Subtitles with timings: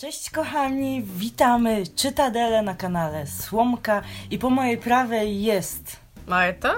[0.00, 6.74] Cześć kochani, witamy Czytadele na kanale Słomka i po mojej prawej jest Marta?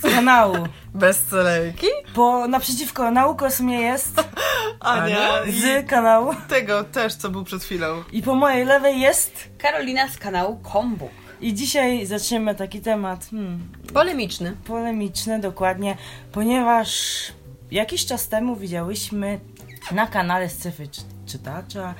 [0.00, 0.56] z kanału,
[0.94, 1.86] Bestsellerki?
[2.14, 4.14] bo naprzeciwko Naukos mnie jest
[4.80, 8.04] Ania i z kanału tego też, co był przed chwilą.
[8.12, 11.08] i po mojej lewej jest Karolina z kanału Kombu.
[11.40, 14.56] i dzisiaj zaczniemy taki temat hmm, Polemiczny.
[14.64, 15.96] polemiczny dokładnie,
[16.32, 17.22] ponieważ
[17.70, 19.40] jakiś czas temu widziałyśmy
[19.92, 21.94] na kanale Scyfy Czy- Czytacza,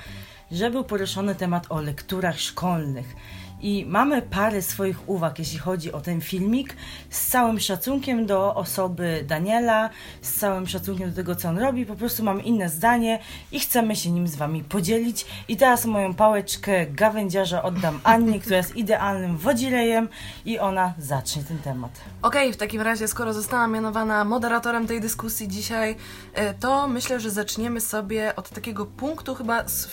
[0.52, 3.16] że był poruszony temat o lekturach szkolnych.
[3.60, 6.76] I mamy parę swoich uwag, jeśli chodzi o ten filmik,
[7.10, 9.90] z całym szacunkiem do osoby Daniela,
[10.22, 11.86] z całym szacunkiem do tego, co on robi.
[11.86, 13.18] Po prostu mam inne zdanie
[13.52, 15.26] i chcemy się nim z Wami podzielić.
[15.48, 20.08] I teraz moją pałeczkę gawędziarza oddam Annie, która jest idealnym wodzirejem
[20.44, 21.90] i ona zacznie ten temat.
[22.22, 25.96] Okej, w takim razie, skoro zostałam mianowana moderatorem tej dyskusji dzisiaj,
[26.34, 29.88] e, to myślę, że zaczniemy sobie od takiego punktu chyba, z,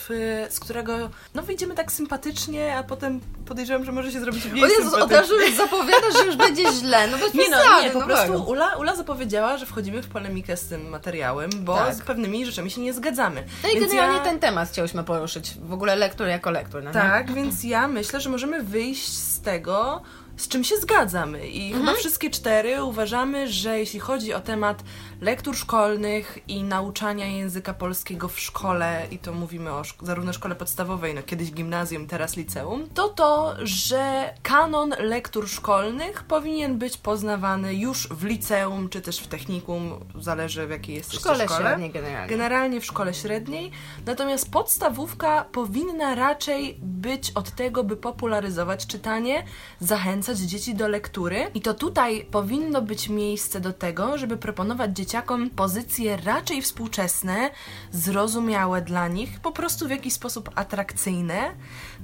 [0.48, 3.20] z którego no wyjdziemy tak sympatycznie, a potem
[3.54, 6.72] podejrzewam, że może się zrobić mniej O Jezus, od razu już zapowiadasz, że już będzie
[6.72, 7.08] źle.
[7.08, 8.42] No bez Nie no, nie, po no prostu.
[8.50, 11.94] Ula, Ula zapowiedziała, że wchodzimy w polemikę z tym materiałem, bo Tak.
[11.94, 13.44] z pewnymi rzeczami się nie zgadzamy.
[13.62, 15.54] No i generalnie ja- ten temat chciałyśmy poruszyć.
[15.62, 16.82] W ogóle lektur jako lektur.
[16.82, 16.94] No nie?
[16.94, 20.02] Tak, więc ja myślę, że możemy wyjść z tego,
[20.36, 21.46] z czym się zgadzamy.
[21.48, 21.84] I Mhm.
[21.86, 24.82] chyba wszystkie cztery uważamy, że jeśli chodzi o temat
[25.20, 30.54] lektur szkolnych i nauczania języka polskiego w szkole, i to mówimy o szk- zarówno szkole
[30.54, 37.74] podstawowej, no kiedyś gimnazjum, teraz liceum, to to, że kanon lektur szkolnych powinien być poznawany
[37.74, 41.60] już w liceum, czy też w technikum, zależy w jakiej jesteście szkole szkole.
[41.60, 42.28] średniej generalnie.
[42.28, 43.70] Generalnie w szkole średniej,
[44.06, 49.44] natomiast podstawówka powinna raczej być od tego, by popularyzować czytanie,
[49.80, 51.50] zachęcać dzieci do lektury.
[51.54, 57.50] I to tutaj powinno być miejsce do tego, żeby proponować dzieciakom pozycje raczej współczesne,
[57.92, 61.54] zrozumiałe dla nich, po prostu w jakiś sposób atrakcyjne.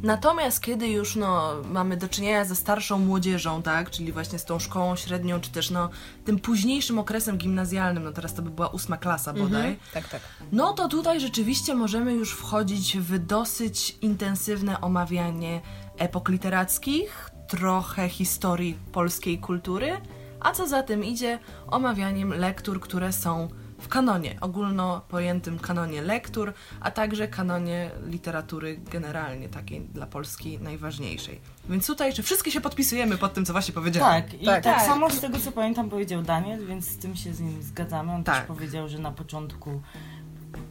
[0.02, 4.58] Natomiast kiedy już no, mamy do czynienia ze starszą młodzieżą, tak, czyli właśnie z tą
[4.58, 5.90] szkołą średnią, czy też no,
[6.24, 10.22] tym późniejszym okresem gimnazjalnym, no teraz to by była ósma klasa bodaj, Tak, tak.
[10.52, 15.60] no to tutaj rzeczywiście możemy już wchodzić w dosyć intensywne omawianie
[15.98, 19.92] epok literackich, trochę historii polskiej kultury,
[20.40, 26.52] a co za tym idzie, omawianiem lektur, które są w kanonie, ogólno pojętym kanonie lektur,
[26.80, 31.40] a także kanonie literatury generalnie, takiej dla Polski najważniejszej.
[31.68, 34.22] Więc tutaj, czy wszystkie się podpisujemy pod tym, co właśnie powiedziałam?
[34.22, 34.64] Tak, i Tak.
[34.64, 34.86] tak, Tak.
[34.86, 38.12] samo z tego co pamiętam powiedział Daniel, więc z tym się z nim zgadzamy.
[38.12, 38.36] On Tak.
[38.38, 39.80] też powiedział, że na początku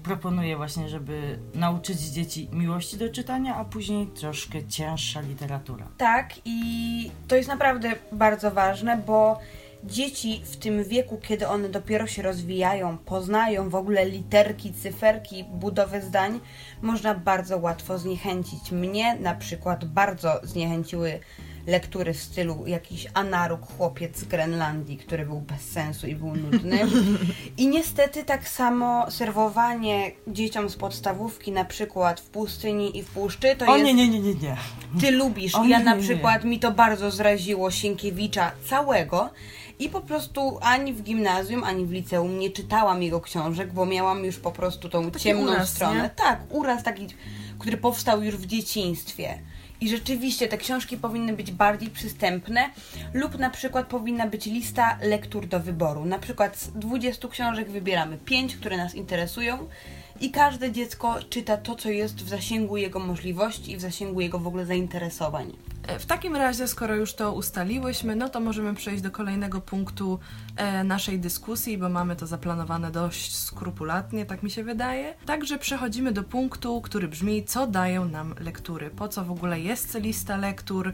[0.09, 5.87] proponuje właśnie, żeby nauczyć dzieci miłości do czytania, a później troszkę cięższa literatura.
[5.97, 9.39] Tak, i to jest naprawdę bardzo ważne, bo
[9.83, 16.01] dzieci w tym wieku, kiedy one dopiero się rozwijają, poznają w ogóle literki, cyferki, budowę
[16.01, 16.39] zdań,
[16.81, 18.71] można bardzo łatwo zniechęcić.
[18.71, 21.19] Mnie na przykład bardzo zniechęciły
[21.69, 26.79] lektury w stylu jakiś anaruk chłopiec z Grenlandii, który był bez sensu i był nudny.
[27.57, 33.55] I niestety tak samo serwowanie dzieciom z podstawówki na przykład w pustyni i w puszczy
[33.55, 34.57] to O jest nie, nie, nie, nie, nie.
[35.01, 35.55] ty lubisz.
[35.55, 36.03] O, ja nie, na nie, nie.
[36.03, 39.29] przykład mi to bardzo zraziło Sienkiewicza całego
[39.79, 44.25] i po prostu ani w gimnazjum, ani w liceum nie czytałam jego książek, bo miałam
[44.25, 46.03] już po prostu tą Taki ciemną uraz, stronę.
[46.03, 46.09] nie?
[46.09, 47.07] Tak, uraz taki,
[47.59, 49.39] który powstał już w dzieciństwie.
[49.81, 52.69] I rzeczywiście te książki powinny być bardziej przystępne
[53.13, 56.05] lub na przykład powinna być lista lektur do wyboru.
[56.05, 59.67] Na przykład z 20 książek wybieramy 5, które nas interesują
[60.21, 64.39] i każde dziecko czyta to, co jest w zasięgu jego możliwości i w zasięgu jego
[64.39, 65.53] w ogóle zainteresowań.
[65.87, 70.19] E, W takim razie, skoro już to ustaliłyśmy, no to możemy przejść do kolejnego punktu
[70.55, 75.13] e, naszej dyskusji, bo mamy to zaplanowane dość skrupulatnie, tak mi się wydaje.
[75.25, 79.95] Także przechodzimy do punktu, który brzmi, co dają nam lektury, po co w ogóle jest
[79.95, 80.93] lista lektur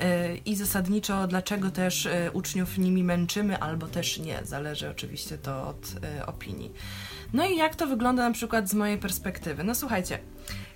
[0.00, 5.68] e, i zasadniczo dlaczego też e, uczniów nimi męczymy, albo też nie, zależy oczywiście to
[5.68, 5.92] od
[6.26, 6.72] opinii.
[7.32, 9.64] No i jak to wygląda na przykład z mojej perspektywy?
[9.64, 10.18] No słuchajcie,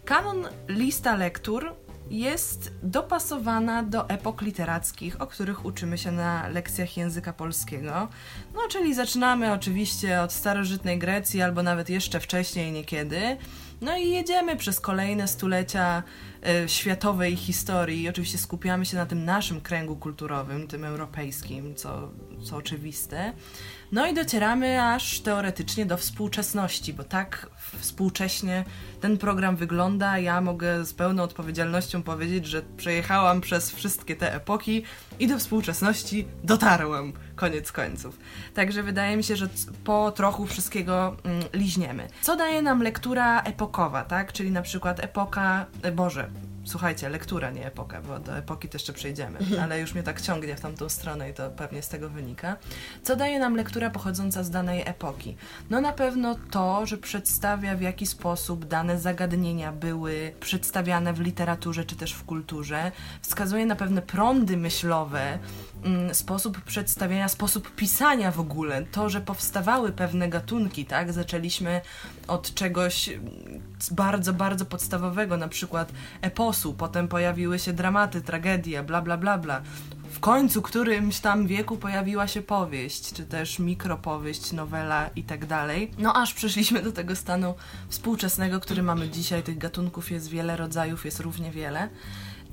[0.05, 1.75] kanon lista lektur
[2.11, 8.09] jest dopasowana do epok literackich, o których uczymy się na lekcjach języka polskiego.
[8.55, 13.37] No, czyli zaczynamy oczywiście od starożytnej Grecji, albo nawet jeszcze wcześniej niekiedy.
[13.81, 16.03] No i jedziemy przez kolejne stulecia
[16.47, 18.03] e, światowej historii.
[18.03, 22.09] I oczywiście skupiamy się na tym naszym kręgu kulturowym, tym europejskim, co
[22.45, 23.33] co oczywiste.
[23.93, 28.65] No i docieramy aż teoretycznie do współczesności, bo tak współcześnie
[29.01, 30.19] ten program wygląda.
[30.19, 34.83] Ja mogę z pełną odpowiedzialnością powiedzieć, że przejechałam przez wszystkie te epoki
[35.19, 38.19] i do współczesności dotarłam, koniec końców.
[38.55, 39.49] Także wydaje mi się, że
[39.85, 42.09] po trochu wszystkiego mm, liźniemy.
[42.23, 44.33] Co daje nam lektura epokowa, tak?
[44.33, 46.31] Czyli na przykład epoka, e, Boże,
[46.65, 50.57] Słuchajcie, lektura, nie epoka, bo do epoki też jeszcze przejdziemy, ale już mnie tak ciągnie
[50.57, 52.57] w tamtą stronę i to pewnie z tego wynika.
[53.03, 55.37] Co daje nam lektura pochodząca z danej epoki?
[55.71, 61.85] No na pewno to, że przedstawia w jaki sposób dane zagadnienia były przedstawiane w literaturze
[61.85, 65.39] czy też w kulturze, wskazuje na pewne prądy myślowe,
[66.13, 71.13] sposób przedstawiania, sposób pisania w ogóle, to, że powstawały pewne gatunki, tak?
[71.13, 71.81] Zaczęliśmy
[72.29, 73.11] od czegoś
[73.91, 79.63] bardzo, bardzo podstawowego, na przykład eposu, potem pojawiły się dramaty, tragedie, bla, bla, bla, bla.
[80.11, 85.91] W końcu którymś tam wieku pojawiła się powieść, czy też mikropowieść, nowela i tak dalej.
[85.99, 87.55] No aż przeszliśmy do tego stanu
[87.89, 89.43] współczesnego, który mamy dzisiaj.
[89.43, 91.89] Tych gatunków jest wiele, rodzajów jest równie wiele.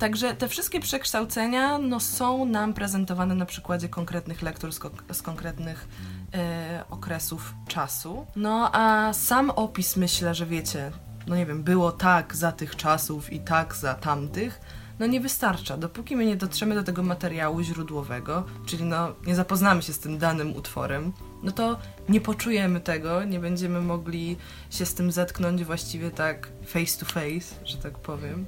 [0.01, 5.21] Także te wszystkie przekształcenia no, są nam prezentowane na przykładzie konkretnych lektur z, ko z
[5.21, 5.87] konkretnych
[6.33, 8.25] e, okresów czasu.
[8.35, 10.91] No a sam opis myślę, że wiecie,
[11.27, 14.61] no nie wiem, było tak za tych czasów i tak za tamtych,
[14.99, 15.77] no nie wystarcza.
[15.77, 20.17] Dopóki my nie dotrzemy do tego materiału źródłowego, czyli no nie zapoznamy się z tym
[20.17, 21.13] danym utworem,
[21.43, 24.37] no to nie poczujemy tego, nie będziemy mogli
[24.69, 28.45] się z tym zetknąć właściwie tak face to face, że tak powiem.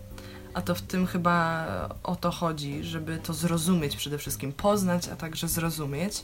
[0.54, 1.66] A to w tym chyba
[2.04, 6.24] o to chodzi, żeby to zrozumieć przede wszystkim, poznać, a także zrozumieć.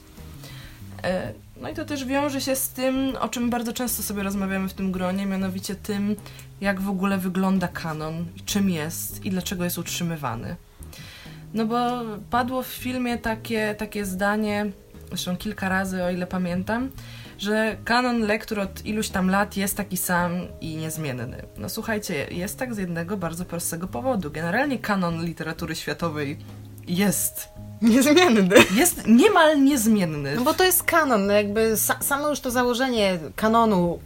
[1.04, 4.70] E, no i to też wiąże się z tym, o czym bardzo często sobie rozmawiamy
[4.70, 6.16] w tym gronie, mianowicie tym,
[6.62, 10.56] jak w ogóle wygląda kanon, czym jest i dlaczego jest utrzymywany.
[11.54, 14.72] No bo padło w filmie takie, takie zdanie,
[15.08, 16.90] zresztą kilka razy, o ile pamiętam,
[17.40, 20.32] że kanon lektur od iluś tam lat jest taki sam
[20.62, 21.44] i niezmienny.
[21.58, 24.32] No słuchajcie, jest tak z jednego bardzo prostego powodu.
[24.32, 26.38] Generalnie kanon literatury światowej
[26.88, 27.50] jest
[27.82, 28.56] Niezmienny.
[28.76, 30.36] Jest niemal niezmienny.
[30.36, 34.00] No bo to jest kanon, no jakby sa samo już to założenie kanonu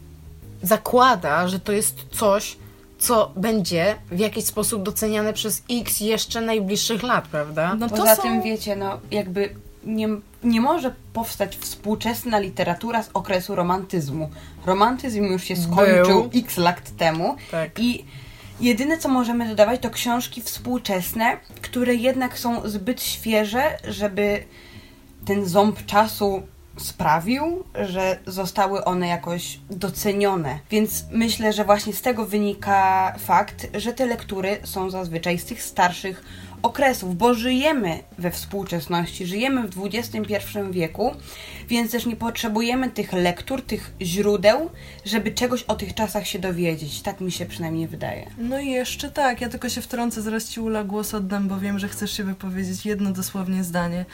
[0.64, 2.58] zakłada, że to jest coś,
[3.00, 7.76] co będzie w jakiś sposób doceniane przez x jeszcze najbliższych lat, prawda?
[7.76, 8.22] No Poza są...
[8.22, 9.50] tym wiecie, no jakby
[9.86, 10.08] nie,
[10.44, 14.30] nie może powstać współczesna literatura z okresu romantyzmu.
[14.66, 16.30] Romantyzm już się skończył Był.
[16.42, 17.80] x lat temu tak.
[17.80, 18.06] i
[18.60, 24.44] Jedyne, co możemy dodawać, to książki współczesne, które jednak są zbyt świeże, żeby
[25.26, 26.44] ten ząb czasu
[26.78, 30.60] sprawił, że zostały one jakoś docenione.
[30.70, 35.64] Więc myślę, że właśnie z tego wynika fakt, że te lektury są zazwyczaj z tych
[35.64, 36.24] starszych
[36.64, 40.38] okresów, bo żyjemy we współczesności, żyjemy w XXI
[40.72, 41.12] wieku,
[41.70, 44.70] więc też nie potrzebujemy tych lektur, tych źródeł,
[45.06, 47.02] żeby czegoś o tych czasach się dowiedzieć.
[47.02, 48.26] Tak mi się przynajmniej wydaje.
[48.38, 51.80] No i jeszcze tak, ja tylko się wtrącę, zaraz Ci Ula głos oddam, bo wiem,
[51.80, 54.06] że chcesz się wypowiedzieć jedno dosłownie zdanie.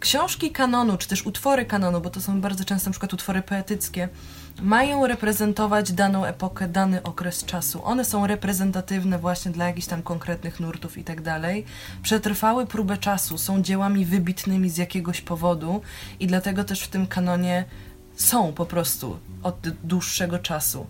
[0.00, 4.08] Książki kanonu, czy też utwory kanonu, bo to są bardzo często przykład utwory poetyckie,
[4.62, 7.84] mają reprezentować daną epokę, dany okres czasu.
[7.84, 11.64] One są reprezentatywne właśnie dla jakichś tam konkretnych nurtów i tak dalej.
[12.02, 15.80] Przetrwały próbę czasu, są dziełami wybitnymi z jakiegoś powodu
[16.20, 17.64] i dlatego też w tym kanonie
[18.16, 20.86] są po prostu od dłuższego czasu.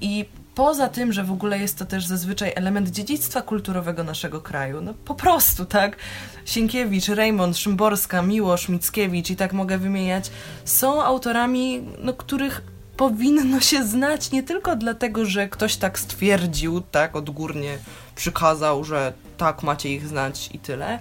[0.00, 0.24] I
[0.60, 4.94] poza tym, że w ogóle jest to też zazwyczaj element dziedzictwa kulturowego naszego kraju, no
[4.94, 5.96] po prostu, tak?
[6.44, 10.30] Sienkiewicz, Raymond, Szymborska, Miłosz, Mickiewicz i tak mogę wymieniać,
[10.64, 12.62] są autorami, no, których
[12.96, 17.78] powinno się znać nie tylko dlatego, że ktoś tak stwierdził, tak odgórnie
[18.16, 20.98] przykazał, że tak macie ich znać i tyle,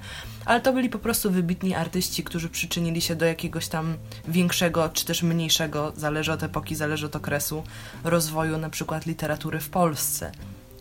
[0.49, 5.05] ale to byli po prostu wybitni artyści, którzy przyczynili się do jakiegoś tam większego czy
[5.05, 7.63] też mniejszego, zależy od epoki, zależy od okresu,
[8.03, 10.31] rozwoju na przykład literatury w Polsce.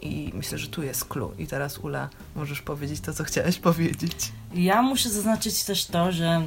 [0.03, 1.33] I myślę, że tu jest clue.
[1.39, 4.33] I teraz Ula, możesz powiedzieć to, co chciałaś powiedzieć.
[4.55, 6.43] Ja muszę zaznaczyć też to, że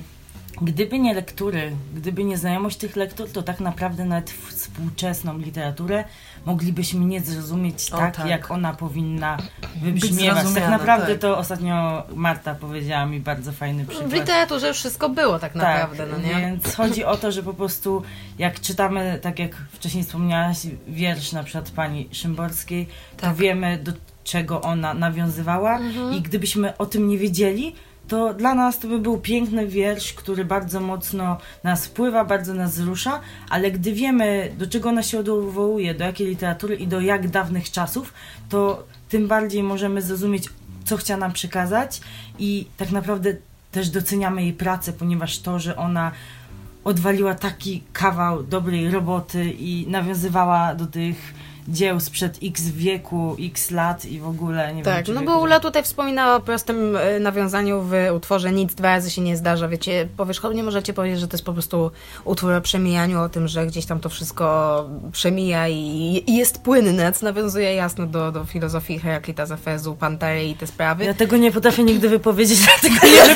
[0.61, 6.03] Gdyby nie lektury, gdyby nie znajomość tych lektur, to tak naprawdę nawet współczesną literaturę
[6.45, 9.37] moglibyśmy nie zrozumieć tak, tak, jak ona powinna
[9.81, 10.45] wybrzmiewać.
[10.53, 11.21] Tak naprawdę tak.
[11.21, 14.09] to ostatnio Marta powiedziała mi bardzo fajny przykład.
[14.09, 16.41] W literaturze wszystko było tak, tak naprawdę, no nie?
[16.41, 18.03] Więc chodzi o to, że po prostu
[18.37, 23.35] jak czytamy, tak jak wcześniej wspomniałaś, wiersz na przykład pani Szymborskiej, to tak.
[23.35, 23.91] wiemy do
[24.23, 26.13] czego ona nawiązywała mhm.
[26.13, 27.75] i gdybyśmy o tym nie wiedzieli,
[28.07, 32.71] to dla nas to by był piękny wiersz, który bardzo mocno nas wpływa, bardzo nas
[32.71, 37.29] wzrusza, ale gdy wiemy, do czego ona się odwołuje, do jakiej literatury i do jak
[37.29, 38.13] dawnych czasów,
[38.49, 40.49] to tym bardziej możemy zrozumieć,
[40.85, 42.01] co chciała nam przekazać
[42.39, 43.35] i tak naprawdę
[43.71, 46.11] też doceniamy jej pracę, ponieważ to, że ona
[46.83, 51.33] odwaliła taki kawał dobrej roboty i nawiązywała do tych
[51.67, 55.05] dzieł sprzed x wieku, x lat i w ogóle nie Tak, wiem.
[55.05, 59.11] czy no bo Ula tutaj wspominała o prostym e, nawiązaniu w utworze Nic dwa razy
[59.11, 61.91] się nie zdarza, wiecie, powierzchownie możecie powiedzieć, że to jest po prostu
[62.25, 67.11] utwór o przemijaniu, o tym, że gdzieś tam to wszystko przemija i, i jest płynne,
[67.11, 71.05] co nawiązuje jasno do, do filozofii Heraklita z Efezu, Pantery i te sprawy.
[71.05, 73.35] Ja tego nie potrafię nigdy wypowiedzieć, dlatego nie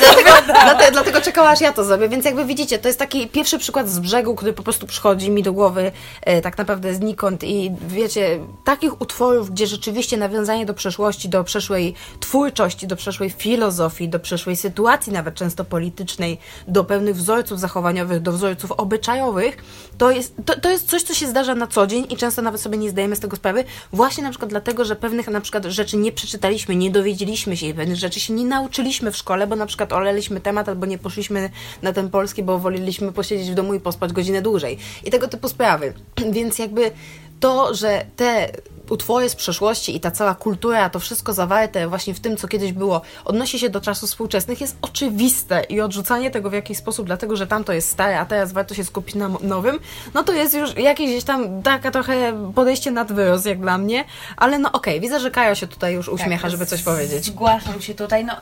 [0.64, 3.88] dlatego, dlatego czekała, aż ja to zrobię, więc jakby widzicie, to jest taki pierwszy przykład
[3.88, 5.92] z brzegu, który po prostu przychodzi mi do głowy
[6.22, 8.15] e, tak naprawdę znikąd i wiecie,
[8.64, 14.56] takich utworów, gdzie rzeczywiście nawiązanie do przeszłości, do przeszłej twórczości, do przeszłej filozofii, do przeszłej
[14.56, 19.56] sytuacji, nawet często politycznej, do pewnych wzorców zachowaniowych, do wzorców obyczajowych,
[19.98, 22.60] to jest, to, to jest coś, co się zdarza na co dzień i często nawet
[22.60, 25.96] sobie nie zdajemy z tego sprawy, właśnie na przykład dlatego, że pewnych na przykład rzeczy
[25.96, 29.66] nie przeczytaliśmy, nie dowiedzieliśmy się i pewnych rzeczy się nie nauczyliśmy w szkole, bo na
[29.66, 31.50] przykład oleliśmy temat albo nie poszliśmy
[31.82, 35.48] na ten polski, bo woleliśmy posiedzieć w domu i pospać godzinę dłużej i tego typu
[35.48, 35.94] sprawy.
[36.36, 36.90] Więc jakby
[37.40, 38.50] to, że te
[38.90, 42.72] utwory z przeszłości i ta cała kultura, to wszystko zawarte właśnie w tym, co kiedyś
[42.72, 47.36] było, odnosi się do czasów współczesnych, jest oczywiste i odrzucanie tego w jakiś sposób, dlatego
[47.36, 49.78] że tamto jest stare, a teraz warto się skupić na nowym,
[50.14, 54.04] no to jest już jakieś gdzieś tam taka trochę podejście nad wyrost, jak dla mnie,
[54.36, 57.24] ale no okej, widzę, że Kajo się tutaj już uśmiecha, Tak, żeby coś powiedzieć.
[57.24, 58.24] Zgłaszam się tutaj.
[58.24, 58.36] No,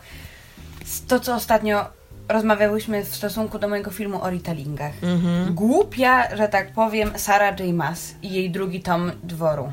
[1.09, 1.85] to, co ostatnio
[2.29, 4.93] rozmawiałyśmy w stosunku do mojego filmu o retellingach.
[5.03, 5.55] Mhm.
[5.55, 7.75] Głupia, że tak powiem, Sarah J.
[7.75, 9.73] Maas i jej drugi tom dworu.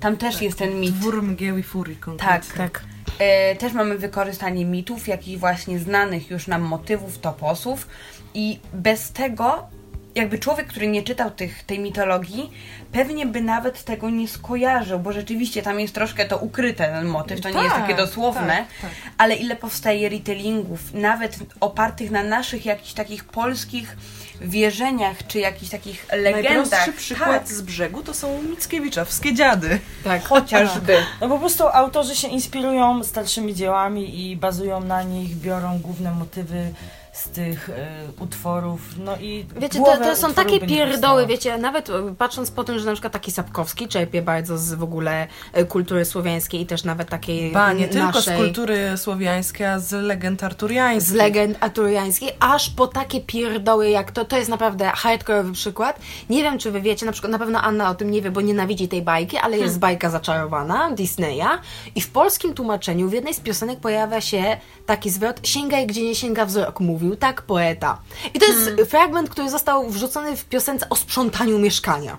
[0.00, 0.94] Tam też jest ten mit.
[0.94, 2.50] Dwór mgieł i furii konkretnie.
[2.56, 2.84] Tak, Tak.
[3.18, 7.88] E, też mamy wykorzystanie mitów, jakichś właśnie znanych już nam motywów, toposów
[8.34, 9.66] i bez tego
[10.14, 12.50] jakby człowiek, który nie czytał tych, tej mitologii,
[12.92, 17.40] pewnie by nawet tego nie skojarzył, bo rzeczywiście tam jest troszkę to ukryte, ten motyw,
[17.40, 18.90] to nie jest Tak, takie dosłowne, tak, tak.
[19.18, 23.96] ale ile powstaje retellingów, nawet opartych na naszych jakichś takich polskich
[24.40, 26.52] wierzeniach, czy jakichś takich legendach.
[26.52, 29.78] Najprostszy przykład Tak, z brzegu to są Mickiewiczowskie dziady.
[30.04, 30.24] Tak.
[30.28, 30.96] chociażby.
[31.20, 36.72] No po prostu autorzy się inspirują starszymi dziełami i bazują na nich, biorą główne motywy
[37.14, 42.14] z tych e, utworów, no i Wiecie, to, to są takie pierdoły, wiecie, nawet e,
[42.18, 46.04] patrząc po tym, że na przykład taki Sapkowski czerpie bardzo z w ogóle e, kultury
[46.04, 49.92] słowiańskiej i też nawet takiej Ba, nie n- tylko z naszej, kultury słowiańskiej, a z
[49.92, 51.12] legend arturiańskich.
[51.12, 55.98] z legend arturiańskiej, aż po takie pierdoły jak to, to jest naprawdę hardkorowy przykład.
[56.30, 58.40] Nie wiem, czy wy wiecie, na przykład na pewno Anna o tym nie wie, bo
[58.40, 61.48] nienawidzi tej bajki, ale jest bajka zaczarowana Disneya
[61.94, 64.56] i w polskim tłumaczeniu w jednej z piosenek pojawia się
[64.86, 67.98] taki zwrot sięgaj, gdzie nie sięga wzrok, mówił tak poeta.
[68.34, 72.18] I to jest fragment, który został wrzucony w piosence o sprzątaniu mieszkania.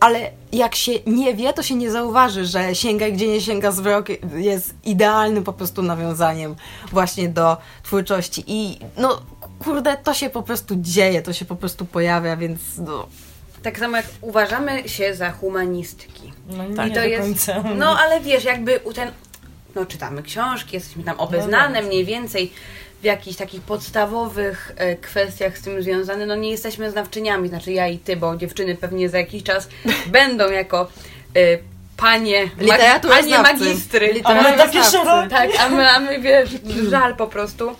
[0.00, 4.06] Ale jak się nie wie, to się nie zauważy, że sięgaj, gdzie nie sięga wzrok
[4.36, 6.56] jest idealnym po prostu nawiązaniem
[6.92, 8.44] właśnie do twórczości.
[8.46, 9.22] I no,
[9.64, 13.06] kurde, to się po prostu dzieje, to się po prostu pojawia, więc no,
[13.62, 16.32] Tak samo jak uważamy się za humanistki.
[16.48, 17.22] No nie, I nie to jest.
[17.22, 17.62] końca.
[17.74, 19.10] No ale wiesz, jakby u ten.
[19.74, 22.52] No czytamy książki, jesteśmy tam obeznane No, mniej więcej
[23.02, 26.26] w jakichś takich podstawowych e, kwestiach z tym związane.
[26.26, 29.68] No nie jesteśmy znawczyniami, znaczy ja i ty, bo dziewczyny pewnie za jakiś czas
[30.06, 30.88] będą jako
[31.36, 31.58] e,
[31.96, 33.64] panie, Literatura panie znawcy.
[33.64, 34.12] magistry.
[34.12, 34.80] Literatura A my takie.
[35.30, 36.50] Tak, a my, a my wiesz,
[36.90, 37.76] żal po prostu.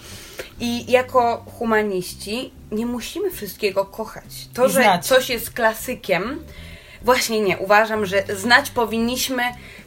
[0.60, 4.24] I jako humaniści nie musimy wszystkiego kochać.
[4.54, 6.44] To, że coś jest klasykiem,
[7.02, 7.58] właśnie nie.
[7.58, 9.42] Uważam, że znać powinniśmy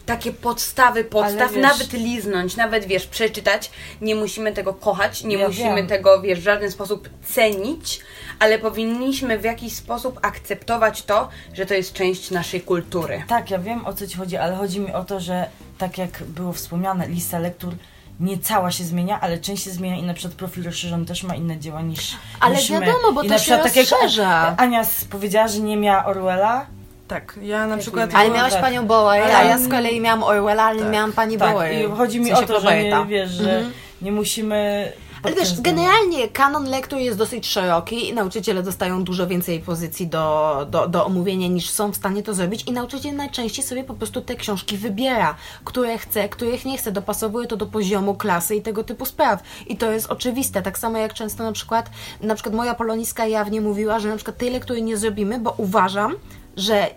[0.06, 3.72] takie podstawy podstaw, wiesz- nawet liznąć, nawet wiesz, przeczytać.
[4.02, 5.88] Nie musimy tego kochać, nie Ja musimy wiem.
[5.88, 8.00] tego, wiesz, w żaden sposób cenić,
[8.40, 13.24] ale powinniśmy w jakiś sposób akceptować to, że to jest część naszej kultury.
[13.28, 15.46] Tak, ja wiem o co ci chodzi, ale chodzi mi o to, że
[15.78, 17.74] tak jak było wspomniane, lista lektur
[18.20, 21.36] nie cała się zmienia, ale część się zmienia i na przykład profil rozszerzony też ma
[21.36, 22.80] inne dzieła niż Ale niż my.
[22.80, 24.56] wiadomo, bo I to na się przykład tak jak rozszerza.
[24.58, 26.66] Ania powiedziała, że nie miała Orwella,
[27.08, 28.16] Tak, ja na przykład...
[28.16, 28.62] Ale miałaś tak.
[28.62, 30.92] panią Bower, a ja z kolei miałam Orwella, ale Tak.
[30.92, 31.74] miałam pani tak, Bower.
[31.74, 33.74] i chodzi mi w sensie o to, że nie, wiesz, że Mhm.
[34.02, 34.92] nie musimy...
[35.24, 40.68] Ale wiesz, generalnie kanon lektur jest dosyć szeroki i nauczyciele dostają dużo więcej pozycji do,
[40.70, 44.22] do, do omówienia niż są w stanie to zrobić i nauczyciel najczęściej sobie po prostu
[44.22, 48.84] te książki wybiera, które chce, których nie chce, dopasowuje to do poziomu klasy i tego
[48.84, 49.44] typu spraw.
[49.68, 51.90] I to jest oczywiste, tak samo jak często na przykład,
[52.22, 56.16] na przykład moja poloniska jawnie mówiła, że na przykład tej lektury nie zrobimy, bo uważam,
[56.58, 56.90] że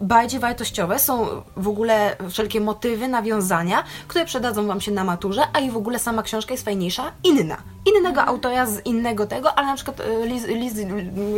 [0.00, 5.60] bardziej wartościowe są w ogóle wszelkie motywy, nawiązania, które przydadzą Wam się na maturze, a
[5.60, 7.56] i w ogóle sama książka jest fajniejsza, inna.
[7.96, 10.74] innego autora z innego tego, ale na przykład e, Liz, Liz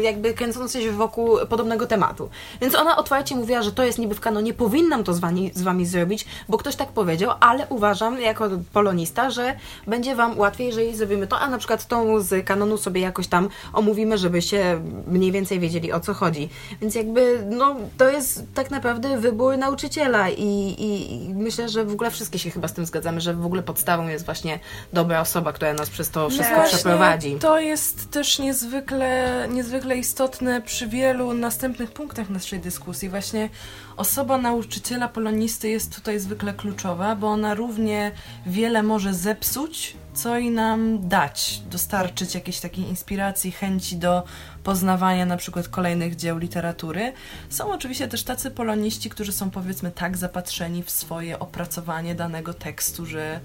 [0.02, 2.28] jakby kręcący się wokół podobnego tematu.
[2.60, 5.62] Więc ona otwarcie mówiła, że to jest niby w kanonie, powinnam to z wami, z
[5.62, 10.96] wami zrobić, bo ktoś tak powiedział, ale uważam jako polonista, że będzie wam łatwiej, jeżeli
[10.96, 15.60] zrobimy to, a na przykład tą z kanonu sobie jakoś tam omówimy, żebyście mniej więcej
[15.60, 16.48] wiedzieli o co chodzi.
[16.80, 20.42] Więc jakby, no, to jest tak naprawdę wybór nauczyciela i,
[20.78, 23.62] i, i myślę, że w ogóle wszystkie się chyba z tym zgadzamy, że w ogóle
[23.62, 24.60] podstawą jest właśnie
[24.92, 27.36] dobra osoba, która nas przez to wszystko Właśnie przeprowadzi.
[27.40, 33.08] To jest też niezwykle, niezwykle istotne przy wielu następnych punktach naszej dyskusji.
[33.08, 33.48] Właśnie
[33.96, 38.12] osoba nauczyciela polonisty jest tutaj zwykle kluczowa, bo ona równie
[38.46, 44.22] wiele może zepsuć, co i nam dać, dostarczyć jakiejś takiej inspiracji, chęci do
[44.64, 47.12] poznawania na przykład kolejnych dzieł literatury.
[47.48, 53.06] Są oczywiście też tacy poloniści, którzy są powiedzmy tak zapatrzeni w swoje opracowanie danego tekstu,
[53.06, 53.40] że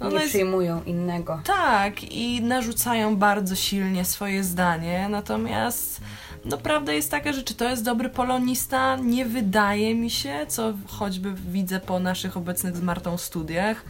[0.00, 1.40] no, nie no jest przyjmują innego.
[1.44, 6.00] tak, i narzucają bardzo silnie swoje zdanie, natomiast
[6.44, 10.72] no prawda jest taka, że czy to jest dobry polonista, nie wydaje mi się, co
[10.86, 13.84] choćby widzę po naszych obecnych z Martą studiach,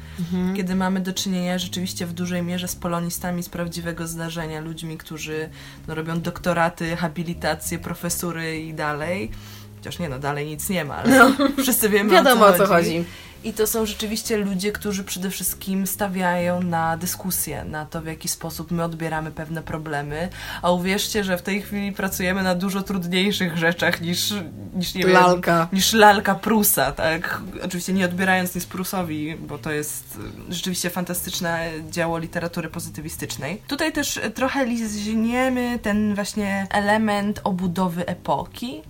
[0.56, 5.48] kiedy mamy do czynienia rzeczywiście w dużej mierze z polonistami z prawdziwego zdarzenia, ludźmi, którzy
[5.88, 9.30] no, robią doktoraty, habilitacje, profesury i dalej.
[9.76, 12.88] Chociaż nie no, dalej nic nie ma, ale wszyscy wiemy Wiadomo o co chodzi.
[12.88, 13.04] chodzi.
[13.44, 18.28] I to są rzeczywiście ludzie, którzy przede wszystkim stawiają na dyskusję, na to, w jaki
[18.28, 20.28] sposób my odbieramy pewne problemy.
[20.62, 24.34] A uwierzcie, że w tej chwili pracujemy na dużo trudniejszych rzeczach niż,
[24.74, 25.58] niż nie Lalka.
[25.58, 27.40] wiem, niż lalka Prusa, tak?
[27.64, 30.18] Oczywiście nie odbierając nic Prusowi, bo to jest
[30.48, 33.62] y, rzeczywiście fantastyczne dzieło literatury pozytywistycznej.
[33.68, 38.82] Tutaj też trochę liźniemy ten właśnie element obudowy epoki.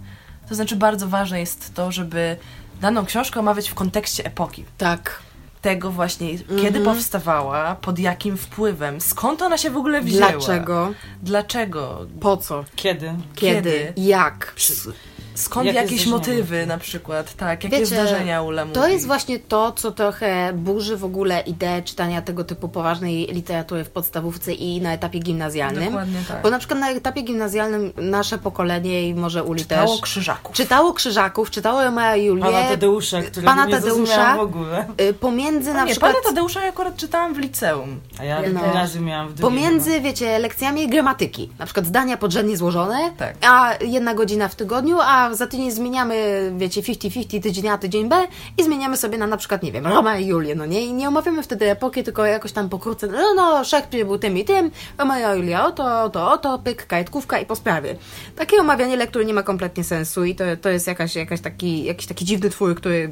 [0.48, 2.36] To znaczy bardzo ważne jest to, żeby
[2.80, 4.64] daną książkę omawiać w kontekście epoki.
[4.78, 5.22] Tak.
[5.62, 10.30] Tego właśnie, kiedy powstawała, pod jakim wpływem, skąd ona się w ogóle wzięła.
[10.30, 10.92] Dlaczego?
[11.22, 12.06] Dlaczego?
[12.20, 12.64] Po co?
[12.76, 13.12] Kiedy?
[13.34, 13.62] Kiedy?
[13.62, 13.92] Kiedy?
[13.96, 14.54] Jak?
[15.34, 16.16] Skąd Jakie jakieś zdarzenia?
[16.16, 18.74] motywy na przykład, tak, jakie Wiecie, zdarzenia Ula mówi.
[18.74, 23.84] To jest właśnie to, co trochę burzy w ogóle ideę czytania tego typu poważnej literatury
[23.84, 25.84] w podstawówce i na etapie gimnazjalnym.
[25.84, 26.42] Dokładnie tak.
[26.42, 30.56] Bo na przykład na etapie gimnazjalnym nasze pokolenie i może Uli Czytało też Krzyżaków.
[30.56, 32.42] czytało Krzyżaków, czytało Romea i Julię.
[32.42, 34.36] Pana Tadeusza, którego Pana nie Tadeusza.
[34.36, 34.84] w ogóle.
[35.00, 36.12] y, Pomiędzy na nie, przykład...
[36.12, 38.00] pana Tadeusza ja akurat czytałam w liceum.
[38.18, 38.60] A ja No.
[38.60, 41.50] gimnazjum miałam w drugiej Pomiędzy, wiecie, lekcjami gramatyki.
[41.58, 43.34] Na przykład zdania podrzędnie złożone, Tak.
[43.46, 48.26] a jedna godzina w tygodniu, a za tydzień zmieniamy, wiecie, 50-50, tydzień A, tydzień B
[48.58, 50.86] i zmieniamy sobie na na przykład, nie wiem, Roma i Julię, no nie?
[50.86, 54.44] I nie omawiamy wtedy epoki, tylko jakoś tam pokrótce, no, no, Szekspir był tym i
[54.44, 57.96] tym, Roma i Julia oto, oto, oto, pyk, kajetkówka i po sprawie.
[58.36, 62.06] Takie omawianie lektur nie ma kompletnie sensu i to, to jest jakaś, jakaś taki, jakiś
[62.06, 63.10] taki dziwny twór, który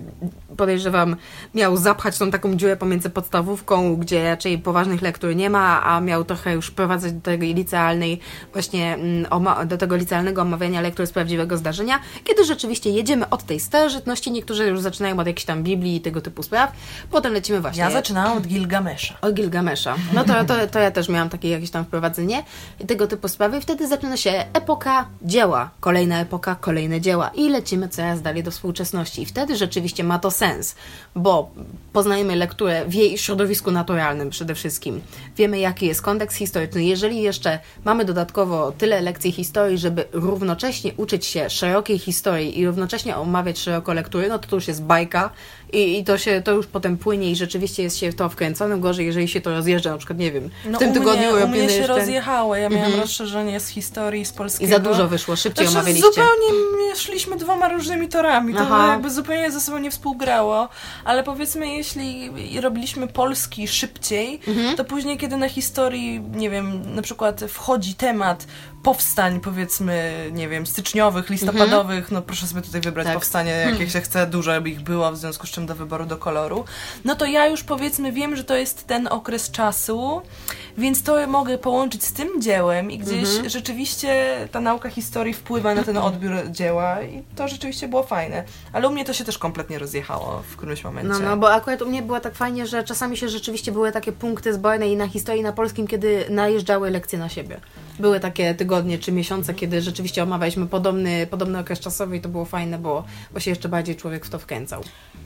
[0.57, 1.17] podejrzewam
[1.55, 6.25] miał zapchać tą taką dziurę pomiędzy podstawówką, gdzie raczej poważnych lektur nie ma, a miał
[6.25, 8.21] trochę już wprowadzać do tej licealnej,
[8.53, 13.61] właśnie mm, do tego licealnego omawiania lektur z prawdziwego zdarzenia, kiedy rzeczywiście jedziemy od tej
[13.61, 16.73] starożytności, niektórzy już zaczynają od jakichś tam Biblii i tego typu spraw,
[17.11, 19.15] potem lecimy właśnie Ja zaczynałam od Gilgamesza.
[19.23, 19.97] o Gilgamesza.
[20.15, 22.45] No to, to, to ja też miałam takie jakieś tam wprowadzenie
[22.81, 23.59] i tego typu sprawy.
[23.59, 28.51] I wtedy zaczyna się epoka dzieła, kolejna epoka, kolejne dzieła i lecimy coraz dalej do
[28.51, 29.23] współczesności.
[29.23, 30.75] I wtedy rzeczywiście ma to sens,
[31.15, 31.51] bo
[31.93, 35.01] poznajemy lekturę w jej środowisku naturalnym przede wszystkim.
[35.37, 36.85] Wiemy, jaki jest kontekst historyczny.
[36.85, 43.17] Jeżeli jeszcze mamy dodatkowo tyle lekcji historii, żeby równocześnie uczyć się szerokiej historii i równocześnie
[43.17, 45.31] omawiać szeroko lektury, no to to już jest bajka
[45.73, 48.81] i, i to się to już potem płynie i rzeczywiście jest się w to wkręconym.
[48.81, 51.49] Gorzej, jeżeli się to rozjeżdża, na przykład, nie wiem, w No tym u tygodniu u
[51.49, 52.57] mnie się jeszcze- rozjechało.
[52.57, 54.69] Ja miałam rozszerzenie z historii, z polskiego.
[54.69, 56.09] I za dużo wyszło, szybciej Znaczy, omawialiście.
[56.09, 56.53] zupełnie
[56.91, 58.55] my szliśmy dwoma różnymi torami.
[58.55, 58.89] To Aha.
[58.93, 60.69] jakby zupełnie ze sobą nie współgrało.
[61.05, 64.77] Ale powiedzmy, jeśli robiliśmy polski szybciej, Mhm.
[64.77, 68.47] to później, kiedy na historii, nie wiem, na przykład wchodzi temat
[68.89, 73.15] powstań, powiedzmy, nie wiem, styczniowych, listopadowych, no proszę sobie tutaj wybrać Tak.
[73.15, 76.17] powstanie, jakie się chce, dużo by ich było, w związku z czym do wyboru do
[76.17, 76.65] koloru.
[77.05, 80.23] No to ja już powiedzmy wiem, że to jest ten okres czasu,
[80.79, 85.83] więc to mogę połączyć z tym dziełem i gdzieś rzeczywiście ta nauka historii wpływa na
[85.83, 88.45] ten odbiór dzieła i to rzeczywiście było fajne.
[88.73, 91.09] Ale u mnie to się też kompletnie rozjechało w którymś momencie.
[91.09, 94.13] No, no, bo akurat u mnie było tak fajnie, że czasami się rzeczywiście były takie
[94.13, 97.61] punkty zbojne i na historii, i na polskim, kiedy najeżdżały lekcje na siebie.
[97.99, 102.45] Były takie tygodnie czy miesiące, kiedy rzeczywiście omawialiśmy podobny, podobny okres czasowy i to było
[102.45, 104.83] fajne, bo, bo się jeszcze bardziej człowiek w to wkręcał.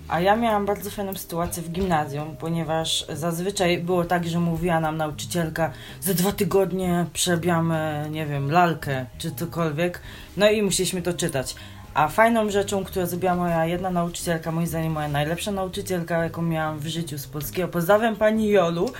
[0.08, 4.96] A ja miałam bardzo fajną sytuację w gimnazjum, ponieważ zazwyczaj było tak, że mówiła nam
[4.96, 10.00] nauczycielka, za dwa tygodnie przerabiamy, nie wiem, lalkę czy cokolwiek,
[10.36, 11.54] no i musieliśmy to czytać.
[11.94, 16.78] A fajną rzeczą, którą zrobiła moja jedna nauczycielka, moim zdaniem moja najlepsza nauczycielka, jaką miałam
[16.78, 18.90] w życiu z polskiego, pozdrawiam pani Jolu,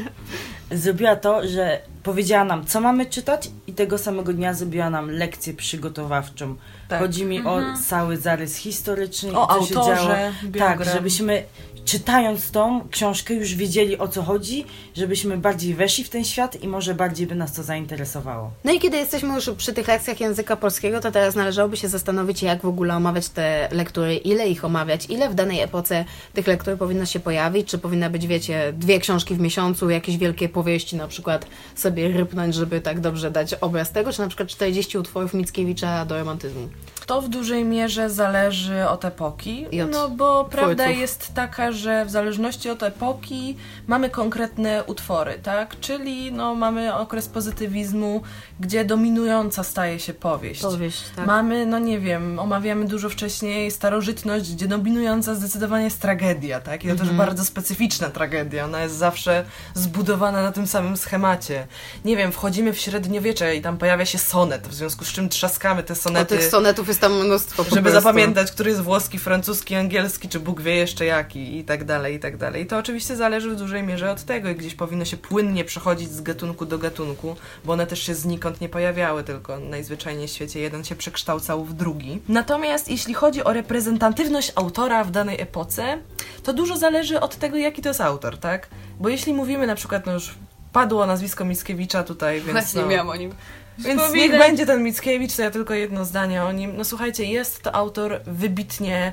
[0.70, 5.54] zrobiła to, że powiedziała nam, co mamy czytać i tego samego dnia zrobiła nam lekcję
[5.54, 6.56] przygotowawczą.
[6.88, 7.00] Tak.
[7.00, 10.08] Chodzi mi o cały zarys historyczny, O co się autorze, działo.
[10.08, 10.90] Tak, biografii.
[10.92, 11.44] żebyśmy
[11.84, 14.64] czytając tą książkę już wiedzieli o co chodzi,
[14.96, 18.50] żebyśmy bardziej weszli w ten świat i może bardziej by nas to zainteresowało.
[18.64, 22.42] No i kiedy jesteśmy już przy tych lekcjach języka polskiego, to teraz należałoby się zastanowić,
[22.42, 26.78] jak w ogóle omawiać te lektury, ile ich omawiać, ile w danej epoce tych lektur
[26.78, 31.08] powinno się pojawić, czy powinna być, wiecie, dwie książki w miesiącu, jakieś wielkie powieści na
[31.08, 36.04] przykład sobie rypnąć, żeby tak dobrze dać obraz tego, czy na przykład 40 utworów Mickiewicza
[36.04, 36.68] do romantyzmu.
[37.06, 41.00] To w dużej mierze zależy od epoki, I od no bo prawda twórców.
[41.00, 43.56] jest taka, że w zależności od epoki
[43.86, 45.80] mamy konkretne utwory, tak?
[45.80, 48.22] Czyli no, mamy okres pozytywizmu,
[48.60, 50.62] gdzie dominująca staje się powieść.
[50.62, 51.26] Powieść, tak.
[51.26, 56.84] Mamy, no nie wiem, omawiamy dużo wcześniej starożytność, gdzie dominująca zdecydowanie jest tragedia, tak?
[56.84, 57.08] I to Mhm.
[57.08, 58.64] też bardzo specyficzna tragedia.
[58.64, 61.66] Ona jest zawsze zbudowana na tym samym schemacie.
[62.04, 65.82] Nie wiem, wchodzimy w średniowiecze i tam pojawia się sonet, w związku z czym trzaskamy
[65.82, 68.00] te O sonety tych sonetów jest tam mnóstwo żeby prostu.
[68.00, 72.20] zapamiętać, który jest włoski, francuski, angielski, czy Bóg wie jeszcze jaki i tak dalej, i
[72.20, 72.62] tak dalej.
[72.62, 76.10] I to oczywiście zależy w dużej mierze od tego i gdzieś powinno się płynnie przechodzić
[76.10, 80.60] z gatunku do gatunku, bo one też się znikąd nie pojawiały, tylko najzwyczajniej w świecie
[80.60, 82.20] jeden się przekształcał w drugi.
[82.28, 85.98] Natomiast jeśli chodzi o reprezentatywność autora w danej epoce,
[86.42, 88.68] to dużo zależy od tego, jaki to jest autor, tak?
[89.00, 90.34] Bo jeśli mówimy na przykład, no już
[90.72, 93.32] padło nazwisko Mickiewicza tutaj, więc Właśnie no, miałam o nim
[93.78, 96.76] więc niech będzie ten Mickiewicz, to ja tylko jedno zdanie o nim.
[96.76, 99.12] No słuchajcie, jest to autor wybitnie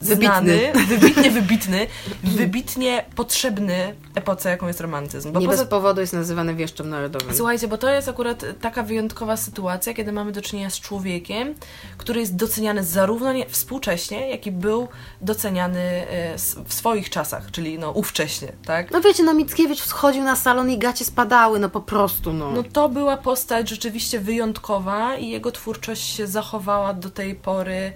[0.00, 0.26] Wybitny.
[0.26, 1.86] znany, wybitnie wybitny,
[2.24, 5.32] wybitnie potrzebny epoce, jaką jest romantyzm.
[5.32, 7.34] Bo Nie poza bez powodu jest nazywany wieszczem narodowym.
[7.34, 11.54] Słuchajcie, bo to jest akurat taka wyjątkowa sytuacja, kiedy mamy do czynienia z człowiekiem,
[11.98, 14.88] który jest doceniany zarówno nie, współcześnie, jak i był
[15.20, 18.90] doceniany e, w swoich czasach, czyli no ówcześnie, tak?
[18.90, 22.50] No wiecie, no Mickiewicz wchodził na salon i gacie spadały, no po prostu, no.
[22.50, 27.92] No to była postać rzeczywiście wyjątkowa i jego twórczość się zachowała do tej pory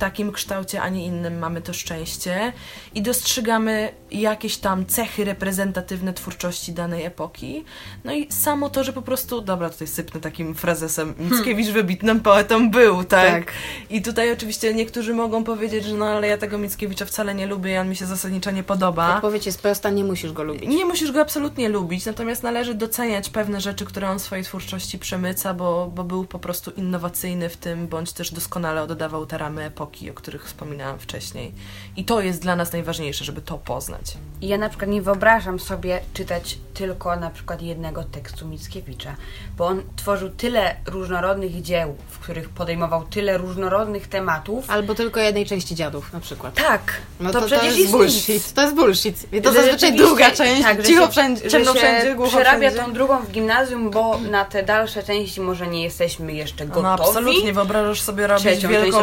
[0.00, 2.52] takim kształcie, a nie innym mamy to szczęście
[2.94, 7.64] i dostrzegamy jakieś tam cechy reprezentatywne twórczości danej epoki.
[8.04, 12.70] No i samo to, że po prostu, dobra, tutaj sypnę takim frazesem, Mickiewicz wybitnym poetą
[12.70, 13.44] był, tak?
[13.44, 13.52] Tak.
[13.90, 17.74] I tutaj oczywiście niektórzy mogą powiedzieć, że no ale ja tego Mickiewicza wcale nie lubię,
[17.74, 19.14] i on mi się zasadniczo nie podoba.
[19.14, 20.68] Odpowiedź jest prosta, nie musisz go lubić.
[20.68, 24.98] Nie musisz go absolutnie lubić, natomiast należy doceniać pewne rzeczy, które on w swojej twórczości
[24.98, 29.64] przemyca, bo, bo był po prostu innowacyjny w tym, bądź też doskonale oddawał te ramy
[29.64, 31.52] epoki, o których wspominałam wcześniej.
[31.96, 34.04] I to jest dla nas najważniejsze, żeby to poznać.
[34.42, 39.14] Ja na przykład nie wyobrażam sobie czytać tylko na przykład jednego tekstu Mickiewicza,
[39.56, 44.70] bo on tworzył tyle różnorodnych dzieł, w których podejmował tyle różnorodnych tematów.
[44.70, 46.54] Albo tylko jednej części dziadów na przykład.
[46.54, 48.28] Tak, No to, to, przecież jest jest bullshit.
[48.28, 48.52] nic.
[48.52, 49.32] To jest bullshit.
[49.32, 50.62] I to Że zazwyczaj druga część.
[50.62, 52.84] tak, cicho się- wszędzie, ciemno się wszędzie, głucho przerabia wszędzie.
[52.86, 56.82] tą drugą w gimnazjum, bo na te dalsze części może nie jesteśmy jeszcze gotowi.
[56.82, 59.00] No absolutnie, wyobrażasz sobie robić Trzecią część wielką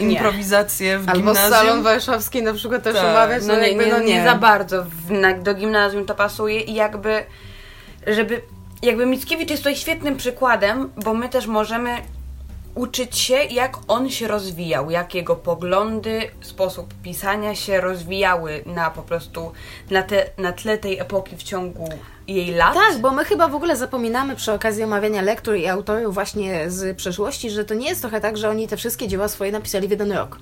[0.00, 0.20] nie.
[0.30, 1.50] Improwizację w Albo gimnazjum.
[1.50, 3.04] salon warszawski na przykład też Tak.
[3.04, 3.42] omawiać.
[3.46, 6.74] No nie, jakby, nie, no nie za bardzo w, na, do gimnazjum to pasuje i
[6.74, 7.24] jakby,
[8.06, 8.42] żeby,
[8.82, 11.90] jakby Mickiewicz jest tutaj świetnym przykładem, bo my też możemy
[12.80, 19.02] uczyć się, jak on się rozwijał, jak jego poglądy, sposób pisania się rozwijały na po
[19.02, 19.52] prostu,
[19.90, 21.88] na, te, na tle tej epoki w ciągu
[22.28, 22.74] jej lat.
[22.74, 26.96] Tak, bo my chyba w ogóle zapominamy przy okazji omawiania lektur i autorów właśnie z
[26.96, 29.90] przeszłości, że to nie jest trochę tak, że oni te wszystkie dzieła swoje napisali w
[29.90, 30.38] jeden rok.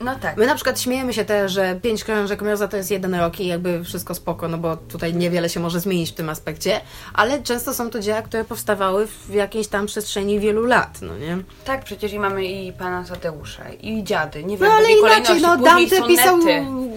[0.00, 0.36] No tak.
[0.36, 3.46] My na przykład śmiejemy się też, że pięć krążek Mroza to jest jeden rok i
[3.46, 6.80] jakby wszystko spoko, no bo tutaj niewiele się może zmienić w tym aspekcie,
[7.14, 11.38] ale często są to dzieła, które powstawały w jakiejś tam przestrzeni wielu lat, no nie?
[11.64, 15.40] Tak, przecież i mamy i pana Tadeusza, i dziady, nie No wiem, w ale inaczej,
[15.42, 16.38] no Dante pisał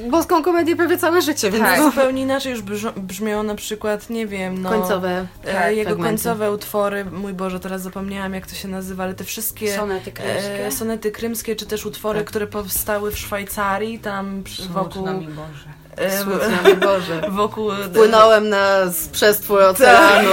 [0.10, 1.80] boską komedię prawie całe życie, więc Tak.
[1.80, 2.62] no, Zupełnie inaczej już
[2.98, 4.70] brzmią na przykład, nie wiem, no...
[4.70, 6.12] końcowe E, Tak, jego fragmenty.
[6.24, 10.66] końcowe utwory, mój Boże, teraz zapomniałam jak to się nazywa, ale te wszystkie Sonety krymskie?
[10.66, 12.28] e, sonety krymskie, czy też utwory, Tak.
[12.28, 15.80] które powstały w Szwajcarii, tam przy, wokół, Smutno mi Boże.
[16.24, 17.22] Smutno mi Boże.
[17.30, 20.30] wokół Płynąłem na z przestwór oceanu.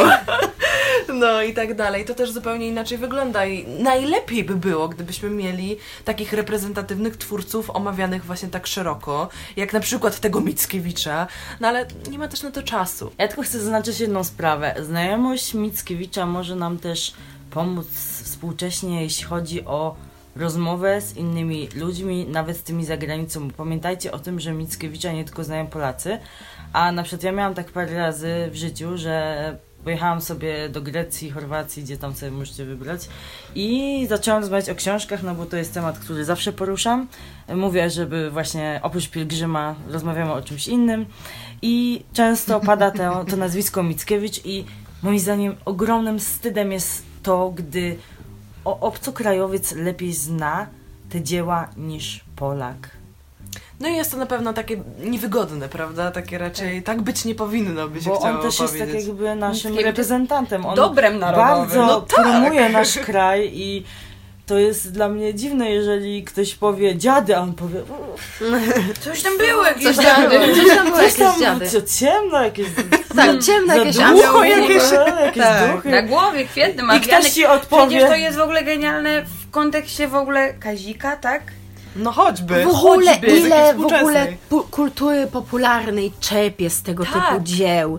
[1.21, 2.05] no i tak dalej.
[2.05, 8.25] To też zupełnie inaczej wygląda i najlepiej by było, gdybyśmy mieli takich reprezentatywnych twórców omawianych
[8.25, 11.27] właśnie tak szeroko, jak na przykład tego Mickiewicza,
[11.61, 13.12] no ale nie ma też na to czasu.
[13.19, 14.75] Ja tylko chcę zaznaczyć jedną sprawę.
[14.83, 17.12] Znajomość Mickiewicza może nam też
[17.51, 17.87] pomóc
[18.23, 19.95] współcześnie, jeśli chodzi o
[20.37, 23.51] rozmowę z innymi ludźmi, nawet z tymi za granicą.
[23.51, 26.18] Pamiętajcie o tym, że Mickiewicza nie tylko znają Polacy,
[26.72, 31.31] a na przykład ja miałam tak parę razy w życiu, że pojechałam sobie do Grecji,
[31.31, 33.09] Chorwacji, gdzie tam sobie możecie wybrać
[33.55, 37.09] i zaczęłam rozmawiać o książkach, no bo to jest temat, który zawsze poruszam.
[37.55, 41.07] Mówię, żeby właśnie oprócz pielgrzyma rozmawiamy o czymś innym
[41.62, 44.64] i często pada to, to nazwisko Mickiewicz i
[45.03, 47.96] moim zdaniem ogromnym wstydem jest to, gdy
[48.66, 50.66] o, obcokrajowiec lepiej zna
[51.11, 52.90] te dzieła niż Polak.
[53.81, 56.11] No i jest to na pewno takie niewygodne, prawda?
[56.11, 59.79] Takie raczej tak być nie powinno, by się Bo on też jest tak jakby naszym
[59.79, 60.66] reprezentantem.
[60.66, 61.59] On Dobrem narodowym.
[61.59, 62.09] bardzo No tak.
[62.22, 63.85] promuje nasz kraj i
[64.47, 67.81] to jest dla mnie dziwne, jeżeli ktoś powie dziady, a on powie
[69.01, 70.39] Coś tam było jakieś Coś dziady.
[70.39, 71.71] tam, coś tam było, coś jakieś dziady.
[71.71, 72.67] co ciemno, jakieś
[73.17, 74.83] Tak, ciemne jakieś ducho jakieś,
[75.21, 75.75] jakieś Tak.
[75.77, 75.89] duchy.
[75.89, 79.51] Na głowie, kwietny I ma ktoś ci odpowie Przecież to jest w ogóle genialne w
[79.51, 81.43] kontekście w ogóle Kazika, tak?
[81.97, 82.65] No choćby.
[82.65, 84.27] W ogóle choćby, ile w ogóle
[84.71, 87.13] kultury popularnej czerpie z tego Tak.
[87.29, 87.99] typu dzieł.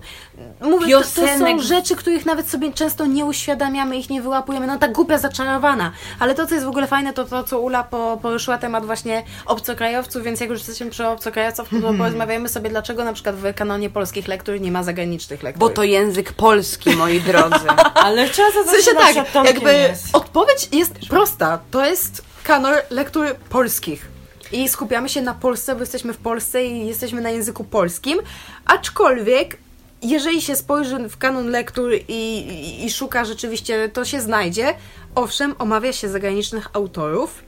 [0.61, 1.61] Mówię, to, to są Piosenek.
[1.61, 4.67] rzeczy, których nawet sobie często nie uświadamiamy, ich nie wyłapujemy.
[4.67, 5.91] No ta głupia zaczarowana.
[6.19, 9.23] Ale to, co jest w ogóle fajne, to to, co Ula po, poruszyła temat właśnie
[9.45, 13.89] obcokrajowców, więc jak już jesteśmy przy obcokrajowcach, to porozmawiamy sobie, dlaczego na przykład w kanonie
[13.89, 15.59] polskich lektur nie ma zagranicznych lektur.
[15.59, 17.67] Bo to język polski, moi drodzy.
[18.05, 20.15] Ale trzeba W zadać sensie tak, tak, jakby jest.
[20.15, 21.59] odpowiedź jest prosta.
[21.71, 24.07] To jest kanon lektur polskich.
[24.51, 28.19] I skupiamy się na Polsce, bo jesteśmy w Polsce i jesteśmy na języku polskim.
[28.65, 29.57] Aczkolwiek,
[30.01, 34.73] jeżeli się spojrzy w kanon lektur i, i, i szuka rzeczywiście, to się znajdzie.
[35.15, 37.46] Owszem, omawia się zagranicznych autorów.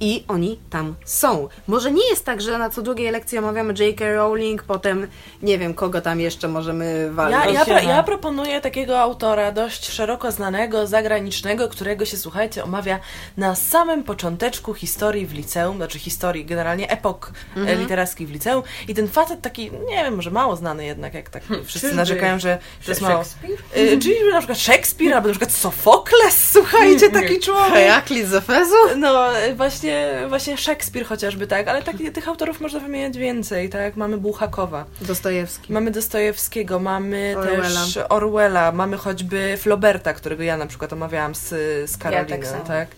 [0.00, 1.48] I oni tam są.
[1.66, 4.14] Może nie jest tak, że na co drugiej lekcji omawiamy J.K.
[4.14, 5.08] Rowling, potem
[5.42, 7.44] nie wiem, kogo tam jeszcze możemy walczyć.
[7.44, 7.94] Ja, ja, Tolkiena.
[7.94, 13.00] ja proponuję takiego autora dość szeroko znanego, zagranicznego, którego się, słuchajcie, omawia
[13.36, 17.32] na samym począteczku historii w liceum, znaczy historii generalnie, epok
[17.66, 18.62] e, literackich w liceum.
[18.88, 22.38] I ten facet taki, nie wiem, może mało znany jednak, jak tak wszyscy czyżby narzekają,
[22.38, 23.24] że to jest mało.
[23.24, 23.58] Szekspir?
[23.76, 27.72] Y, czyli na przykład Szekspir, albo na przykład Sofokles, słuchajcie, taki człowiek.
[27.72, 28.74] Heraklit z Efezu?
[28.96, 29.54] No, y,
[29.88, 34.84] właśnie, właśnie Szekspir chociażby, tak, ale tak, tych autorów można wymieniać więcej, tak, mamy Bułhakowa.
[35.00, 35.72] Dostojewski.
[35.72, 37.62] Mamy Dostojewskiego, mamy Orwella.
[37.62, 41.48] też Orwella, mamy choćby Flauberta, którego ja na przykład omawiałam z,
[41.90, 42.64] z Karoliną, tak samo.
[42.64, 42.88] tak?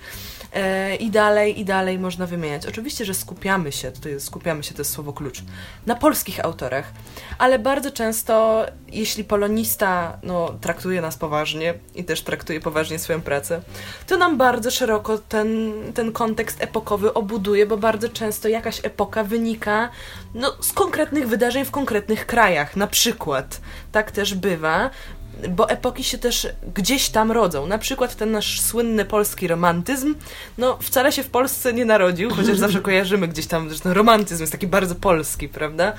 [0.53, 2.67] E, I dalej, i dalej można wymieniać.
[2.67, 5.43] Oczywiście, że skupiamy się, to jest, skupiamy się, to jest słowo klucz,
[5.87, 6.93] na polskich autorach,
[7.39, 13.63] ale bardzo często, jeśli polonista no, traktuje nas poważnie i też traktuje poważnie swoją pracę,
[14.07, 19.89] to nam bardzo szeroko ten, ten kontekst epokowy obuduje, bo bardzo często jakaś epoka wynika
[20.35, 22.77] no, z konkretnych wydarzeń w konkretnych krajach.
[22.77, 23.61] Na przykład,
[23.93, 24.91] tak też bywa,
[25.48, 27.66] bo epoki się też gdzieś tam rodzą.
[27.66, 30.14] Na przykład ten nasz słynny polski romantyzm,
[30.59, 34.53] no wcale się w Polsce nie narodził, chociaż zawsze kojarzymy gdzieś tam, ten romantyzm jest
[34.53, 35.92] taki bardzo polski, prawda?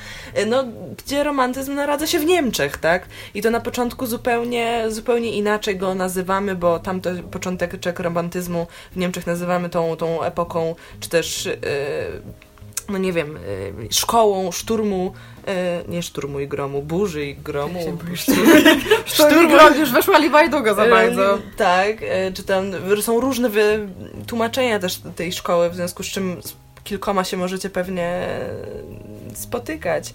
[0.47, 0.63] No,
[0.97, 3.06] gdzie romantyzm naradza się w Niemczech, tak?
[3.34, 9.27] I to na początku zupełnie, zupełnie inaczej go nazywamy, bo tamto początek romantyzmu w Niemczech
[9.27, 11.45] nazywamy tą, tą epoką, czy też...
[11.45, 12.51] Yy,
[12.91, 15.13] no nie wiem, y, szkołą szturmu,
[15.86, 17.80] y, nie szturmu i gromu, burzy i gromu.
[19.06, 19.49] Szturm
[19.80, 21.36] już weszła Liwajduga za bardzo.
[21.36, 21.97] E, Tak,
[22.34, 22.65] czy tam
[23.01, 23.49] są różne
[24.27, 28.27] tłumaczenia też tej szkoły, w związku z czym z kilkoma się możecie pewnie
[29.34, 30.13] spotykać.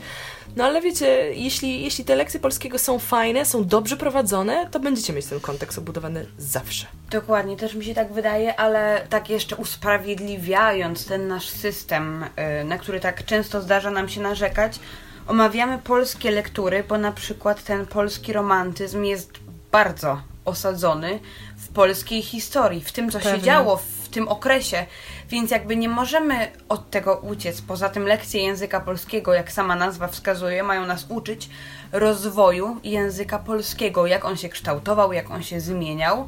[0.56, 5.12] No ale wiecie, jeśli, jeśli te lekcje polskiego są fajne, są dobrze prowadzone, to będziecie
[5.12, 6.86] mieć ten kontekst obudowany zawsze.
[7.10, 12.24] Dokładnie, też mi się tak wydaje, ale tak jeszcze usprawiedliwiając ten nasz system,
[12.60, 14.78] y, na który tak często zdarza nam się narzekać,
[15.26, 19.30] omawiamy polskie lektury, bo na przykład ten polski romantyzm jest
[19.72, 21.20] bardzo osadzony
[21.56, 23.42] w polskiej historii, w tym, co się Pewnie.
[23.42, 24.86] działo w tym okresie,
[25.30, 27.60] więc jakby nie możemy od tego uciec.
[27.60, 31.48] Poza tym lekcje języka polskiego, jak sama nazwa wskazuje, mają nas uczyć
[31.92, 36.26] rozwoju języka polskiego, jak on się kształtował, jak on się zmieniał,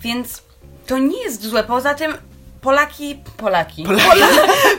[0.00, 0.42] więc
[0.86, 1.64] to nie jest złe.
[1.64, 2.14] Poza tym
[2.60, 4.26] Polaki, Polaki, Pola,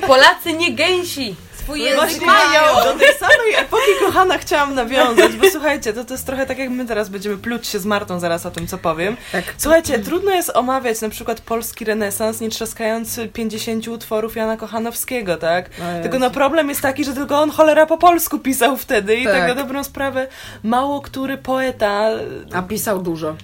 [0.07, 1.35] Polacy nie gęsi.
[1.63, 2.75] Swój język Właśnie mają.
[2.83, 6.69] do tej samej epoki kochana chciałam nawiązać, bo słuchajcie, to, to jest trochę tak jak
[6.69, 9.17] my teraz będziemy pluć się z Martą zaraz o tym, co powiem.
[9.31, 9.43] Tak.
[9.57, 15.69] Słuchajcie, trudno jest omawiać na przykład polski renesans, nie trzaskając 50 utworów Jana Kochanowskiego, tak?
[16.01, 19.33] Tylko no problem jest taki, że tylko on cholera po polsku pisał wtedy i tak,
[19.33, 19.47] Tak.
[19.47, 20.27] na dobrą sprawę
[20.63, 22.09] mało który poeta
[22.53, 23.29] A pisał dużo.
[23.29, 23.35] y,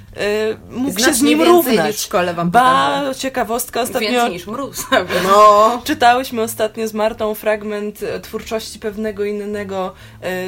[0.69, 1.87] mógł się Znacznie z nim równać.
[1.87, 4.85] niż w szkole wam Ba, ciekawostka, ostatnio Więcej niż mróz.
[5.23, 5.81] No.
[5.83, 9.93] Czytałyśmy ostatnio z Martą fragment e, twórczości pewnego innego,
[10.23, 10.45] e,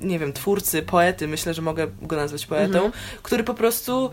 [0.00, 2.90] nie wiem, twórcy, poety, myślę, że mogę go nazwać poetą,
[3.22, 4.10] który po prostu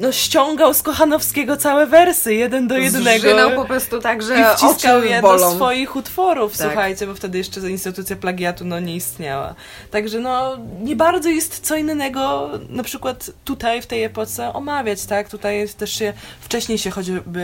[0.00, 3.18] no, ściągał z Kochanowskiego całe wersy, jeden do jednego.
[3.20, 5.38] Zżynał po prostu tak, że I wciskał je bolą.
[5.50, 6.66] do swoich utworów, Tak.
[6.66, 9.54] słuchajcie, bo wtedy jeszcze instytucja plagiatu no, nie istniała.
[9.90, 15.28] Także no, nie bardzo jest co innego na przykład tutaj, w tej epoce omawiać, tak?
[15.28, 17.40] Tutaj też się, wcześniej się choćby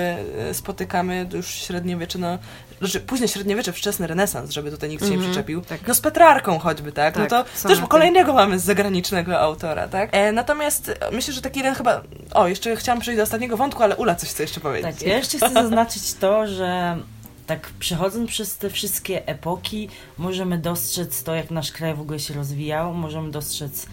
[0.51, 2.39] e, spotykamy, już średniowiecze, no,
[2.79, 5.61] znaczy późne średniowiecze, wczesny renesans, żeby tutaj nikt się nie Mhm, przyczepił.
[5.61, 5.81] tak.
[5.87, 7.15] No z Petrarką choćby, tak?
[7.15, 10.09] Tak, no to też kolejnego mamy z zagranicznego autora, tak?
[10.13, 12.03] E, natomiast myślę, że taki jeden chyba...
[12.35, 14.95] O, jeszcze chciałam przejść do ostatniego wątku, ale Ula coś chce jeszcze powiedzieć.
[14.97, 16.99] Tak, ja jeszcze chcę zaznaczyć to, że
[17.47, 22.35] tak przechodząc przez te wszystkie epoki, możemy dostrzec to, jak nasz kraj w ogóle się
[22.35, 23.87] rozwijał, możemy dostrzec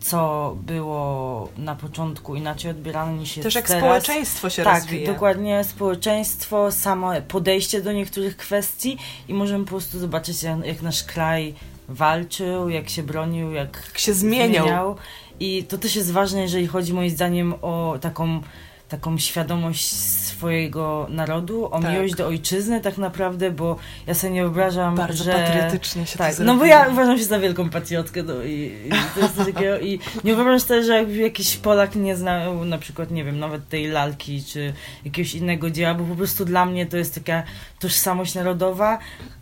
[0.00, 3.82] co było na początku inaczej odbierane niż jest Też jak teraz.
[3.82, 5.12] społeczeństwo się tak, rozwija.
[5.12, 8.98] dokładnie społeczeństwo, samo podejście do niektórych kwestii
[9.28, 11.54] i możemy po prostu zobaczyć, jak, jak nasz kraj
[11.88, 14.96] walczył, jak się bronił, jak Jak się zmieniał.
[15.40, 18.40] I to też jest ważne, jeżeli chodzi moim zdaniem o taką,
[18.96, 21.92] taką świadomość swojego narodu, o Tak.
[21.92, 23.76] miłość do ojczyzny tak naprawdę, bo
[24.06, 25.32] ja sobie nie wyobrażam, Bardzo że...
[25.32, 28.90] patriotycznie się Tak, to no bo ja uważam się za wielką patriotkę no i, i
[29.14, 32.78] to jest coś takiego i nie wyobrażam sobie, że jakby jakiś Polak nie znał na
[32.78, 34.72] przykład, nie wiem, nawet tej lalki czy
[35.04, 37.42] jakiegoś innego dzieła, bo po prostu dla mnie to jest taka
[37.78, 38.98] tożsamość narodowa,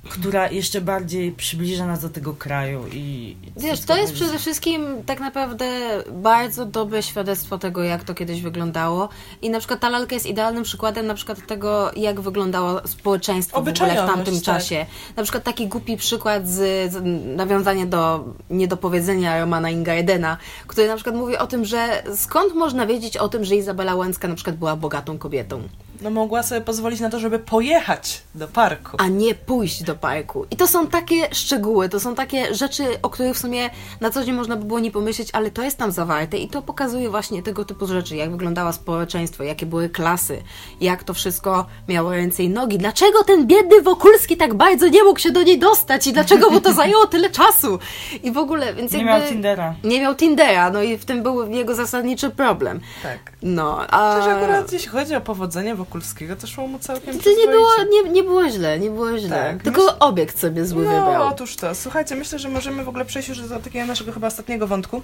[0.09, 5.21] która jeszcze bardziej przybliża nas do tego kraju i Wiesz, to jest przede wszystkim tak
[5.21, 5.67] naprawdę
[6.13, 9.09] bardzo dobre świadectwo tego, jak to kiedyś wyglądało.
[9.43, 13.69] I na przykład ta lalka jest idealnym przykładem na przykład tego, jak wyglądało społeczeństwo w
[13.69, 14.43] ogóle w tamtym tak.
[14.43, 14.87] czasie.
[15.17, 17.03] Na przykład taki głupi przykład z, z
[17.37, 23.17] nawiązanie do niedopowiedzenia Romana Ingardena, który na przykład mówi o tym, że skąd można wiedzieć
[23.17, 25.63] o tym, że Izabela Łęcka na przykład była bogatą kobietą,
[26.03, 28.97] No mogła sobie pozwolić na to, żeby pojechać do parku.
[29.01, 30.47] a nie pójść do parku.
[30.51, 34.25] I to są takie szczegóły, to są takie rzeczy, o których w sumie na co
[34.25, 37.43] dzień można by było nie pomyśleć, ale to jest tam zawarte i to pokazuje właśnie
[37.43, 40.43] tego typu rzeczy, jak wyglądało społeczeństwo, jakie były klasy,
[40.81, 42.79] jak to wszystko miało ręce i nogi.
[42.79, 46.61] Dlaczego ten biedny Wokulski tak bardzo nie mógł się do niej dostać i dlaczego mu
[46.61, 47.79] to zajęło tyle czasu?
[48.23, 49.13] I w ogóle, więc Nie jakby...
[49.21, 49.75] miał Tindera.
[49.85, 52.81] Nie miał Tindera, no i w tym był jego zasadniczy problem.
[53.03, 53.19] Tak.
[53.43, 54.17] No, a...
[54.17, 55.92] Też akurat jeśli chodzi o powodzenie Wokulskiego,
[56.41, 59.29] to szło mu całkiem To nie było, nie, nie było źle, nie było źle.
[59.29, 61.29] Tak, Tylko myślę- obiekt sobie zły No, wybrał.
[61.29, 61.75] otóż to.
[61.75, 65.03] Słuchajcie, myślę, że możemy w ogóle przejść już do takiego naszego chyba ostatniego wątku.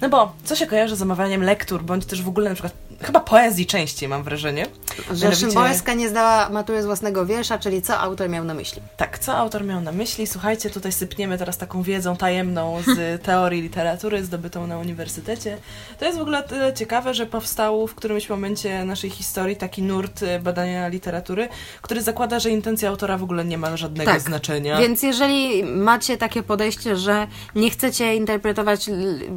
[0.00, 3.20] No bo, co się kojarzy z omawianiem lektur, bądź też w ogóle na przykład, chyba
[3.20, 4.66] poezji częściej mam wrażenie.
[4.96, 8.82] Że Mianowicie- Szymborska nie zdała matury z własnego wiersza, czyli co autor miał na myśli?
[8.96, 10.26] Tak, co autor miał na myśli?
[10.26, 15.56] Słuchajcie, tutaj sypniemy teraz taką wiedzą tajemną z teorii literatury zdobytą na uniwersytecie.
[15.98, 20.21] To jest w ogóle tyle ciekawe, że powstał w którymś momencie naszej historii taki nurt
[20.22, 21.48] e, badania literatury,
[21.82, 24.78] który zakłada, że intencja autora w ogóle nie ma żadnego Tak, znaczenia.
[24.78, 28.90] Więc jeżeli macie takie podejście, że nie chcecie interpretować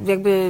[0.05, 0.49] jakby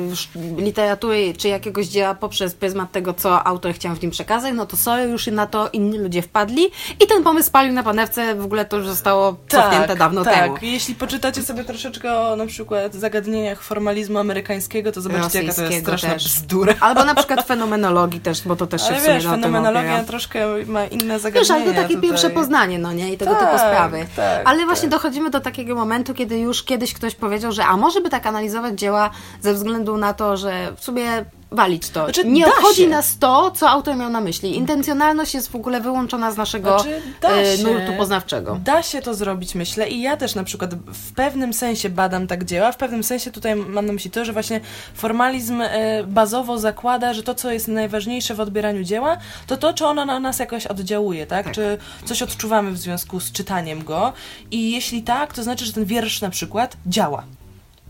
[0.57, 4.77] literatury czy jakiegoś dzieła poprzez pryzmat tego, co autor chciał w nim przekazać, no to
[4.77, 6.63] sorry, już na to inni ludzie wpadli
[7.03, 10.33] i ten pomysł palił na panewce, w ogóle to już zostało cofnięte dawno tak.
[10.33, 10.55] temu.
[10.61, 15.79] Jeśli poczytacie sobie troszeczkę o na przykład zagadnieniach formalizmu amerykańskiego, to zobaczycie, jaka to jest
[15.79, 16.23] straszna też.
[16.23, 16.73] bzdura.
[16.79, 20.03] Albo na przykład fenomenologii też, bo to też się Ale w sumie wiesz, fenomenologia opiera.
[20.29, 22.09] Troszkę ma inne zagadnienia Wiesz, ale to takie tutaj.
[22.09, 23.13] pierwsze poznanie, no nie?
[23.13, 24.05] I tego Tak, typu sprawy.
[24.15, 24.99] tak, ale właśnie tak.
[24.99, 28.79] dochodzimy do takiego momentu, kiedy już kiedyś ktoś powiedział, że a może by tak analizować
[28.79, 29.09] dzieła
[29.41, 32.03] ze względu na to, że w sumie walić to.
[32.03, 32.87] Znaczy, nie obchodzi się.
[32.87, 34.55] nas to, co autor miał na myśli.
[34.55, 37.63] Intencjonalność jest w ogóle wyłączona z naszego Znaczy, się.
[37.63, 38.59] nurtu poznawczego.
[38.63, 39.89] Da się to zrobić, myślę.
[39.89, 42.71] I ja też na przykład w pewnym sensie badam tak dzieła.
[42.71, 44.61] W pewnym sensie tutaj mam na myśli to, że właśnie
[44.93, 49.85] formalizm e, bazowo zakłada, że to, co jest najważniejsze w odbieraniu dzieła, to to, czy
[49.85, 51.45] ono na nas jakoś oddziałuje, tak?
[51.45, 51.53] Tak.
[51.55, 54.13] Czy coś odczuwamy w związku z czytaniem go.
[54.51, 57.23] I jeśli tak, to znaczy, że ten wiersz na przykład działa.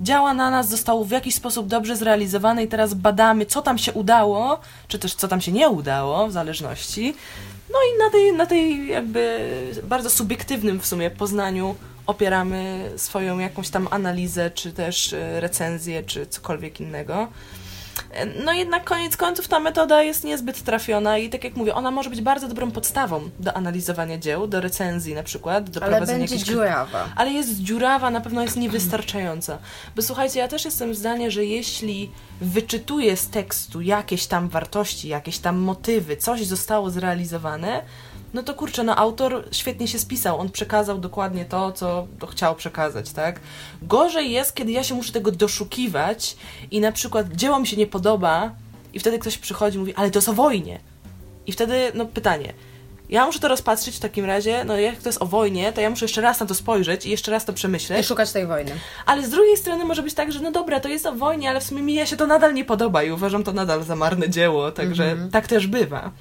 [0.02, 3.94] Działa na nas, został w jakiś sposób dobrze zrealizowany i teraz badamy, co tam się
[3.94, 7.16] udało, czy też co tam się nie udało, w zależności.
[7.70, 9.40] No i na tej, na tej jakby
[9.84, 11.76] bardzo subiektywnym w sumie poznaniu
[12.08, 17.28] opieramy swoją jakąś tam analizę, czy też e, recenzję, czy cokolwiek innego.
[18.46, 22.10] No jednak koniec końców ta metoda jest niezbyt trafiona i tak jak mówię, ona może
[22.10, 26.36] być bardzo dobrą podstawą do analizowania dzieł, do recenzji na przykład, do Ale prowadzenia będzie
[26.36, 27.10] jakichś dziurawa.
[27.16, 29.58] ale jest dziurawa, na pewno jest niewystarczająca.
[29.96, 35.38] Bo słuchajcie, ja też jestem zdania, że jeśli wyczytuję z tekstu jakieś tam wartości, jakieś
[35.38, 37.82] tam motywy, coś zostało zrealizowane,
[38.36, 43.12] no to kurczę, no autor świetnie się spisał, on przekazał dokładnie to, co chciał przekazać,
[43.12, 43.40] tak?
[43.82, 46.36] Gorzej jest, kiedy ja się muszę tego doszukiwać
[46.72, 48.52] i na przykład dzieło mi się nie podoba
[48.94, 50.80] i wtedy ktoś przychodzi i mówi, ale to jest o wojnie.
[51.48, 52.54] I wtedy, no pytanie,
[53.10, 55.90] ja muszę to rozpatrzyć w takim razie, no jak to jest o wojnie, to ja
[55.90, 58.06] muszę jeszcze raz na to spojrzeć i jeszcze raz to I przemyśleć.
[58.06, 58.72] szukać tej wojny.
[59.06, 61.60] Ale z drugiej strony może być tak, że no dobra, to jest o wojnie, ale
[61.60, 64.72] w sumie mi się to nadal nie podoba i uważam to nadal za marne dzieło,
[64.72, 66.12] także tak też bywa.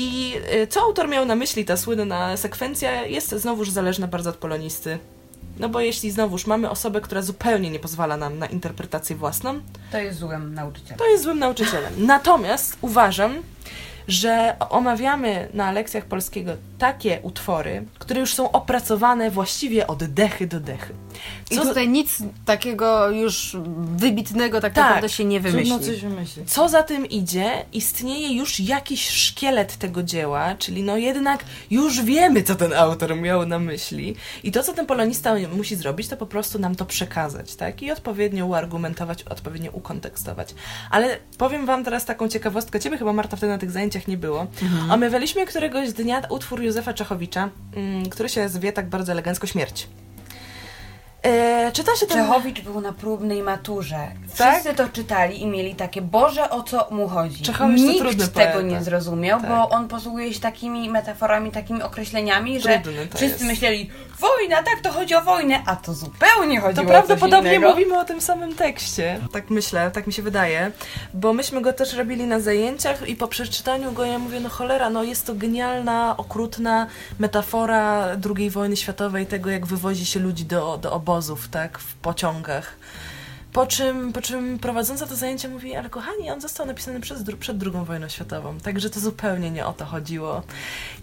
[0.00, 4.36] I y, co autor miał na myśli, ta słynna sekwencja, jest znowuż zależna bardzo od
[4.36, 4.98] polonisty.
[5.58, 9.60] No bo jeśli znowuż mamy osobę, która zupełnie nie pozwala nam na interpretację własną,
[9.92, 10.98] To jest złym nauczycielem.
[10.98, 11.92] to jest złym nauczycielem.
[12.06, 13.42] Natomiast uważam,
[14.08, 20.60] że omawiamy na lekcjach polskiego takie utwory, które już są opracowane właściwie od dechy do
[20.60, 20.94] dechy.
[21.50, 23.56] I Co, tutaj nic takiego już
[23.96, 25.70] wybitnego tak, Tak, naprawdę się nie wymyśli.
[25.70, 26.50] Trudno coś wymyślić.
[26.50, 32.42] co za tym idzie, istnieje już jakiś szkielet tego dzieła, czyli no jednak już wiemy,
[32.42, 34.16] co ten autor miał na myśli.
[34.42, 37.82] I to, co ten polonista musi zrobić, to po prostu nam to przekazać, tak?
[37.82, 40.54] I odpowiednio uargumentować, odpowiednio ukontekstować.
[40.90, 42.80] Ale powiem wam teraz taką ciekawostkę.
[42.80, 44.46] Ciebie chyba, Marta, wtedy na tych zajęciach nie było.
[44.90, 49.88] Omawialiśmy któregoś dnia utwór Józefa Czechowicza, mm, który się zwie tak bardzo elegancko Śmierć.
[51.28, 52.18] E, czyta się ten...
[52.26, 54.08] Czechowicz był na próbnej maturze.
[54.38, 54.52] Tak?
[54.54, 57.42] Wszyscy to czytali i mieli takie, Boże, o co mu chodzi.
[57.44, 58.62] Czechowicz to Nikt trudny tego poeta.
[58.62, 59.50] nie zrozumiał, Tak.
[59.50, 63.44] bo on posługuje się takimi metaforami, takimi określeniami, że Trudny to wszyscy jest.
[63.44, 67.56] myśleli, wojna, tak, to chodzi o wojnę, a to zupełnie chodzi To o prawdopodobnie coś
[67.58, 67.70] innego.
[67.74, 69.20] mówimy o tym samym tekście.
[69.32, 70.70] Tak myślę, tak mi się wydaje.
[71.14, 74.90] Bo myśmy go też robili na zajęciach i po przeczytaniu go ja mówię, no cholera,
[74.90, 76.86] no jest to genialna, okrutna
[77.18, 80.92] metafora II wojny światowej, tego jak wywozi się ludzi do, do
[81.48, 82.76] tak, w pociągach.
[83.52, 87.62] Po czym, po czym prowadząca to zajęcie mówi, ale kochani, on został napisany przez, przed
[87.62, 90.42] II wojną światową, także to zupełnie nie o to chodziło.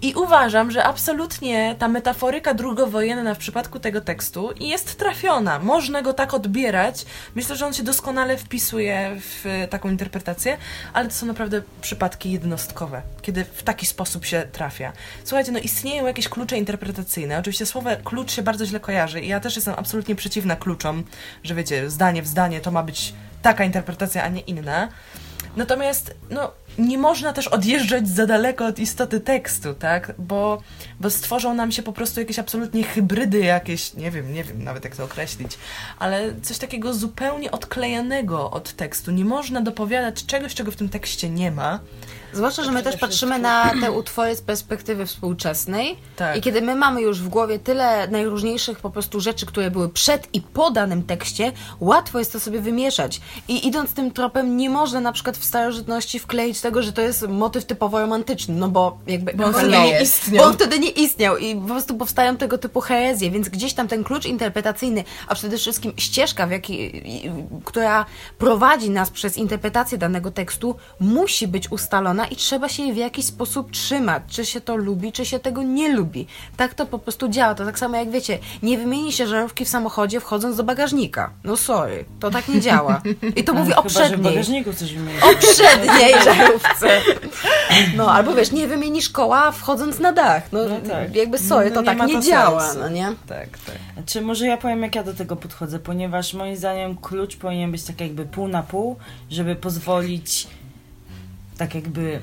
[0.02, 5.60] I uważam, że absolutnie ta metaforyka drugowojenna w przypadku tego tekstu jest trafiona.
[5.60, 7.06] Można go tak odbierać.
[7.36, 10.58] Myślę, że on się doskonale wpisuje w taką interpretację,
[10.94, 14.94] ale to są naprawdę przypadki jednostkowe, kiedy w taki sposób się trafia.
[15.24, 17.40] Słuchajcie, no istnieją jakieś klucze interpretacyjne.
[17.40, 21.04] Oczywiście słowo klucz się bardzo źle kojarzy i ja też jestem absolutnie przeciwna kluczom,
[21.44, 24.90] że wiecie, zdanie w zdanie to ma być taka interpretacja, a nie inna.
[25.56, 30.14] Natomiast, no, nie można też odjeżdżać za daleko od istoty tekstu, tak?
[30.18, 30.62] Bo,
[31.00, 34.84] bo stworzą nam się po prostu jakieś absolutnie hybrydy, jakieś, nie wiem, nie wiem nawet
[34.84, 35.58] jak to określić,
[36.00, 39.12] ale coś takiego zupełnie odklejonego od tekstu.
[39.12, 41.80] Nie można dopowiadać czegoś, czego w tym tekście nie ma.
[42.36, 46.38] Zwłaszcza, że my też patrzymy na te utwory z perspektywy współczesnej Tak.
[46.38, 50.28] i kiedy my mamy już w głowie tyle najróżniejszych po prostu rzeczy, które były przed
[50.34, 53.22] i po danym tekście, łatwo jest to sobie wymieszać.
[53.48, 57.28] I idąc tym tropem, nie można na przykład w starożytności wkleić tego, że to jest
[57.28, 59.34] motyw typowo romantyczny, no bo jakby...
[59.34, 60.44] Bo on wtedy nie istniał.
[60.44, 63.88] Bo on wtedy nie istniał i po prostu powstają tego typu herezje, więc gdzieś tam
[63.88, 66.74] ten klucz interpretacyjny, a przede wszystkim ścieżka, w jaki,
[67.26, 67.32] i-
[67.66, 68.06] która
[68.38, 73.26] prowadzi nas przez interpretację danego tekstu, musi być ustalona i trzeba się jej w jakiś
[73.26, 74.24] sposób trzymać.
[74.28, 76.28] Czy się to lubi, czy się tego nie lubi.
[76.58, 77.56] Tak to po prostu działa.
[77.56, 81.30] To tak samo jak wiecie, nie wymieni się żarówki w samochodzie wchodząc do bagażnika.
[81.44, 83.02] No sorry, to tak nie działa.
[83.36, 84.22] I to mówię o w przedniej.
[84.34, 85.24] bagażniku coś wymienić.
[85.24, 87.02] O przedniej żarówce.
[87.96, 90.44] No, albo wiesz, nie wymienisz koła wchodząc na dach.
[90.52, 91.16] No, No tak.
[91.16, 92.80] jakby sorry, No to nie tak nie to działa, sensu.
[92.80, 93.06] no nie?
[93.28, 94.06] Tak, tak.
[94.06, 97.84] Czy może ja powiem, jak ja do tego podchodzę, ponieważ moim zdaniem klucz powinien być
[97.84, 98.96] tak jakby pół na pół,
[99.30, 100.48] żeby pozwolić
[101.58, 102.20] tak jakby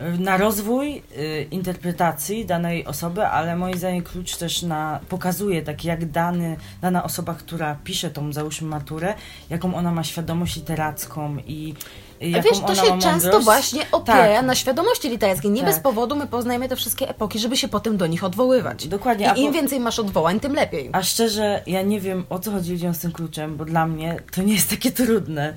[0.00, 5.84] y, na rozwój y, interpretacji danej osoby, ale moim zdaniem klucz też na, pokazuje tak
[5.84, 9.14] jak dany, dana osoba, która pisze tą załóżmy maturę,
[9.50, 11.74] jaką ona ma świadomość literacką i
[12.20, 14.46] jaką wiesz, to się często właśnie opiera Tak.
[14.46, 15.50] na świadomości literackiej.
[15.50, 15.70] Nie Tak.
[15.70, 18.86] bez powodu my poznajemy te wszystkie epoki, żeby się potem do nich odwoływać.
[18.88, 20.90] Dokładnie, I im po- więcej masz odwołań, tym lepiej.
[20.92, 24.16] A szczerze, ja nie wiem o co chodzi ludziom z tym kluczem, bo dla mnie
[24.34, 25.54] to nie jest takie trudne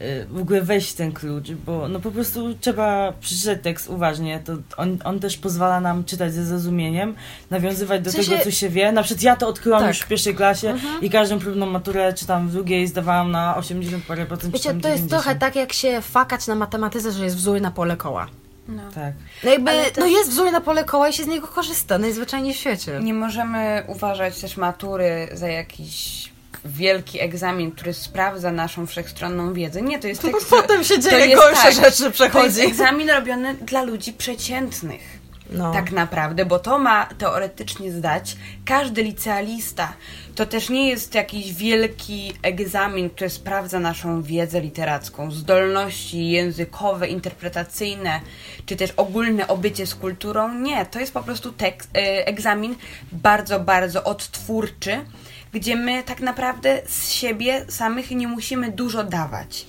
[0.00, 4.40] y, w ogóle wejść w ten klucz, bo no po prostu trzeba przeczytać tekst uważnie.
[4.44, 7.14] To on, on też pozwala nam czytać ze zrozumieniem,
[7.50, 8.92] nawiązywać do W sensie- tego, co się wie.
[8.92, 9.88] Na przykład ja to odkryłam Tak.
[9.88, 14.26] już w pierwszej klasie i każdą próbną maturę czytam w drugiej zdawałam na 80 parę
[14.26, 14.52] procent.
[14.52, 15.10] Wiecie, to jest 90.
[15.10, 18.26] trochę tak, jak się fakać na matematyce, że jest wzór na pole koła.
[18.68, 18.82] No.
[18.94, 19.14] Tak.
[19.44, 22.54] No jakby, też- no jest wzór na pole koła i się z niego korzysta, najzwyczajniej
[22.54, 23.00] w świecie.
[23.02, 26.20] Nie możemy uważać też matury za jakiś
[26.64, 29.82] wielki egzamin, który sprawdza naszą wszechstronną wiedzę.
[29.82, 30.50] Nie, to jest tekst...
[30.50, 32.60] Potem się dzieje gorsze tak, rzeczy To jest przechodzi.
[32.60, 35.19] egzamin robiony dla ludzi przeciętnych.
[35.52, 35.72] No.
[35.72, 39.92] Tak naprawdę, bo to ma teoretycznie zdać każdy licealista.
[40.34, 48.20] To też nie jest jakiś wielki egzamin, który sprawdza naszą wiedzę literacką, zdolności językowe, interpretacyjne,
[48.66, 50.54] czy też ogólne obycie z kulturą.
[50.54, 52.74] Nie, to jest po prostu e, egzamin
[53.12, 55.04] bardzo, bardzo odtwórczy,
[55.52, 59.66] gdzie my tak naprawdę z siebie samych nie musimy dużo dawać.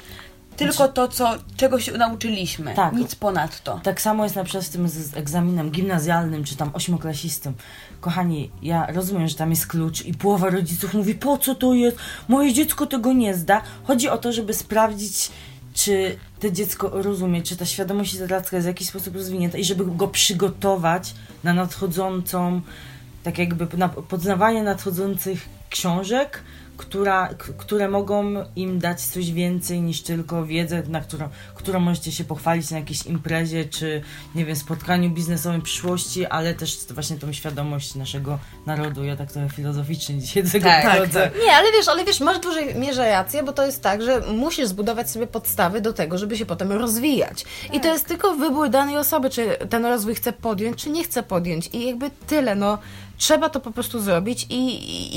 [0.62, 2.74] Tylko to, co, czego się nauczyliśmy.
[2.74, 2.94] Tak.
[2.94, 3.80] Nic ponadto.
[3.84, 7.54] Tak samo jest na przykład z tym z egzaminem gimnazjalnym, czy tam ośmioklasistym.
[8.02, 11.98] Kochani, ja rozumiem, że tam jest klucz i połowa rodziców mówi, po co to jest?
[12.28, 13.62] Moje dziecko tego nie zda.
[13.84, 15.32] Chodzi o to, żeby sprawdzić,
[15.74, 19.86] czy to dziecko rozumie, czy ta świadomość literacka jest w jakiś sposób rozwinięta i żeby
[19.86, 22.62] go przygotować na nadchodzącą,
[23.24, 26.44] tak jakby na poznawanie nadchodzących książek,
[26.82, 32.24] która, które mogą im dać coś więcej niż tylko wiedzę, na którą, którą możecie się
[32.24, 34.02] pochwalić na jakiejś imprezie, czy
[34.36, 39.04] nie wiem, spotkaniu biznesowym przyszłości, ale też właśnie tą świadomość naszego narodu.
[39.04, 41.32] Ja tak trochę filozoficznie dzisiaj do tego Tak, tak, podchodzę.
[41.46, 44.22] Nie, ale wiesz, ale wiesz, masz w dużej mierze rację, bo to jest tak, że
[44.22, 47.46] musisz zbudować sobie podstawy do tego, żeby się potem rozwijać.
[47.74, 51.24] I to jest tylko wybór danej osoby, czy ten rozwój chce podjąć, czy nie chce
[51.24, 51.70] podjąć.
[51.74, 52.78] I jakby tyle, no.
[53.22, 54.56] Trzeba to po prostu zrobić i,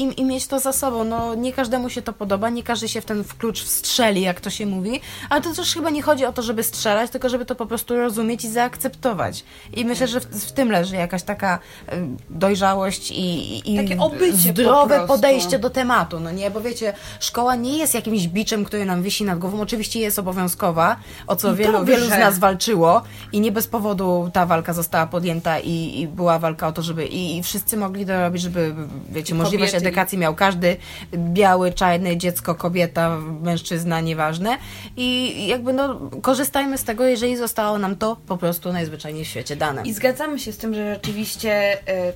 [0.02, 1.04] i, i mieć to za sobą.
[1.04, 4.50] No, nie każdemu się to podoba, nie każdy się w ten klucz wstrzeli, jak to
[4.50, 5.00] się mówi,
[5.30, 7.96] ale to też chyba nie chodzi o to, żeby strzelać, tylko żeby to po prostu
[7.96, 9.44] rozumieć i zaakceptować.
[9.72, 14.32] I myślę, że w, w tym leży jakaś taka em, dojrzałość i, i Takie obycie
[14.32, 15.08] po zdrowe prostu.
[15.08, 16.50] podejście do tematu, no nie?
[16.50, 19.60] Bo wiecie, szkoła nie jest jakimś biczem, który nam wisi nad głową.
[19.60, 20.96] Oczywiście jest obowiązkowa,
[21.26, 23.02] o co wielu, wielu z nas walczyło
[23.32, 27.06] i nie bez powodu ta walka została podjęta i, i była walka o to, żeby
[27.06, 28.74] i, i wszyscy mogli to robić, żeby,
[29.10, 29.88] wiecie, możliwość kobiety.
[29.88, 30.76] edukacji miał każdy,
[31.14, 34.58] biały, czarny, dziecko, kobieta, mężczyzna, nieważne.
[34.96, 39.56] I jakby no, korzystajmy z tego, jeżeli zostało nam to po prostu najzwyczajniej w świecie
[39.56, 39.82] dane.
[39.82, 42.12] I zgadzamy się z tym, że rzeczywiście y,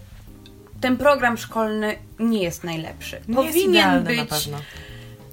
[0.81, 3.21] ten program szkolny nie jest najlepszy.
[3.29, 4.51] Nie jest Powinien na być.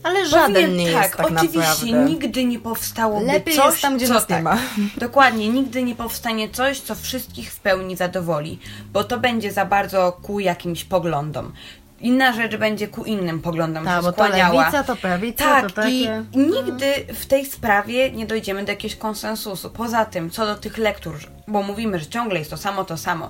[0.05, 2.09] Ale żaden powinien, nie tak, jest tak oczywiście naprawdę.
[2.09, 4.43] nigdy nie powstałoby Lepiej coś, jest tam, gdzie co nas nie tak.
[4.43, 4.57] ma.
[4.97, 8.59] Dokładnie, nigdy nie powstanie coś, co wszystkich w pełni zadowoli,
[8.93, 11.53] bo to będzie za bardzo ku jakimś poglądom.
[12.01, 14.59] Inna rzecz będzie ku innym poglądom Tak, się bo to skłaniała.
[14.59, 16.23] lewica, to prawica, tak, to takie...
[16.33, 19.69] i nigdy w tej sprawie nie dojdziemy do jakiegoś konsensusu.
[19.69, 21.15] Poza tym, co do tych lektur,
[21.47, 23.29] bo mówimy, że ciągle jest to samo, to samo.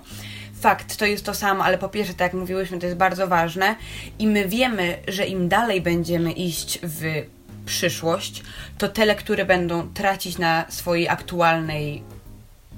[0.65, 3.75] Fakt, to jest to samo, ale po pierwsze, tak jak mówiłyśmy, to jest bardzo ważne
[4.19, 7.25] i my wiemy, że im dalej będziemy iść w
[7.65, 8.43] przyszłość,
[8.77, 12.03] to te lektury będą tracić na swojej aktualnej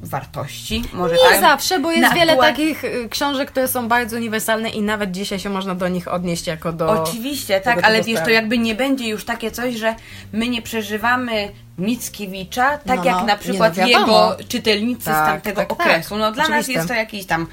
[0.04, 0.84] wartości.
[0.94, 1.42] Może Nie tak?
[1.42, 5.12] zawsze, bo jest Na wiele aktua- takich y, książek, które są bardzo uniwersalne i nawet
[5.12, 7.04] dzisiaj się można do nich odnieść jako do...
[7.04, 9.96] Oczywiście, tak, ale wiesz, to jakby nie będzie już takie coś, że
[10.34, 15.26] my nie przeżywamy Mickiewicza, tak No, jak no, na nie, przykład no jego czytelnicy Tak,
[15.26, 15.80] z tamtego tak, tak.
[15.80, 16.18] okresu.
[16.18, 16.74] No dla nas Oczywiste.
[16.74, 17.48] jest to jakiś tam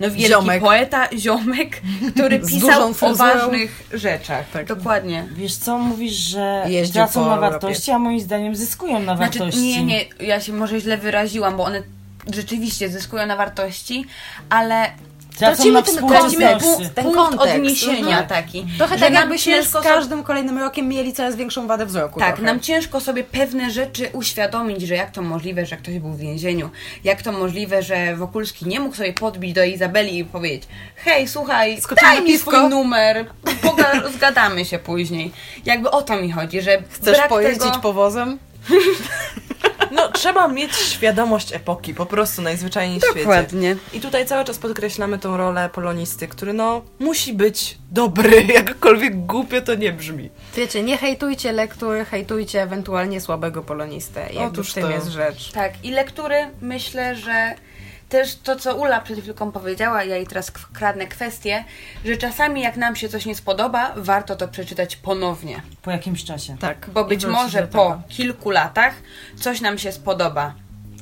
[0.00, 0.62] no, wielki Ziomek.
[0.62, 1.80] poeta, ziomek,
[2.14, 4.50] który pisał o ważnych rzeczach.
[4.50, 4.66] Tak.
[4.66, 5.24] Dokładnie.
[5.36, 9.60] Wiesz co, mówisz, że Jeździł tracą na wartości, a moim zdaniem zyskują na Znaczy, wartości.
[9.60, 11.82] nie, nie, ja się może źle wyraziłam, bo one
[12.34, 14.04] rzeczywiście zyskują na wartości,
[14.50, 14.90] ale
[15.38, 15.56] Tracą
[16.08, 17.54] Tracimy na punkt, Ten punkt kontekst.
[17.54, 18.26] odniesienia Mhm.
[18.26, 18.66] taki.
[18.78, 22.20] Trochę tak jakbyśmy z każdym kolejnym rokiem mieli coraz większą wadę wzroku.
[22.20, 22.42] Tak, trochę.
[22.42, 26.70] nam ciężko sobie pewne rzeczy uświadomić, że jak to możliwe, że ktoś był w więzieniu,
[27.04, 30.62] jak to możliwe, że Wokulski nie mógł sobie podbić do Izabeli i powiedzieć
[30.96, 33.26] hej, słuchaj, Skoczymy daj mi piwko." swój numer,
[34.16, 35.32] zgadamy się później.
[35.64, 37.78] Jakby o to mi chodzi, że Chcesz brak pojeździć tego...
[37.80, 38.38] powozem?
[39.90, 43.18] No, trzeba mieć świadomość epoki, po prostu najzwyczajniej w świecie.
[43.20, 43.76] Dokładnie.
[43.92, 49.60] I tutaj cały czas podkreślamy tą rolę polonisty, który no musi być dobry, jakkolwiek głupio
[49.60, 50.30] to nie brzmi.
[50.56, 54.28] Wiecie, nie hejtujcie lektury, hejtujcie ewentualnie słabego polonistę.
[54.46, 54.90] Otóż w tym to.
[54.90, 55.52] jest rzecz.
[55.52, 57.54] Tak, i lektury myślę, że
[58.08, 61.64] też to, co Ula przed chwilką powiedziała, ja jej teraz kradnę kwestię,
[62.04, 65.62] że czasami jak nam się coś nie spodoba, warto to przeczytać ponownie.
[65.82, 66.56] Po jakimś czasie.
[66.58, 66.90] Tak.
[66.94, 68.94] Bo być może po kilku latach
[69.36, 70.54] coś nam się spodoba.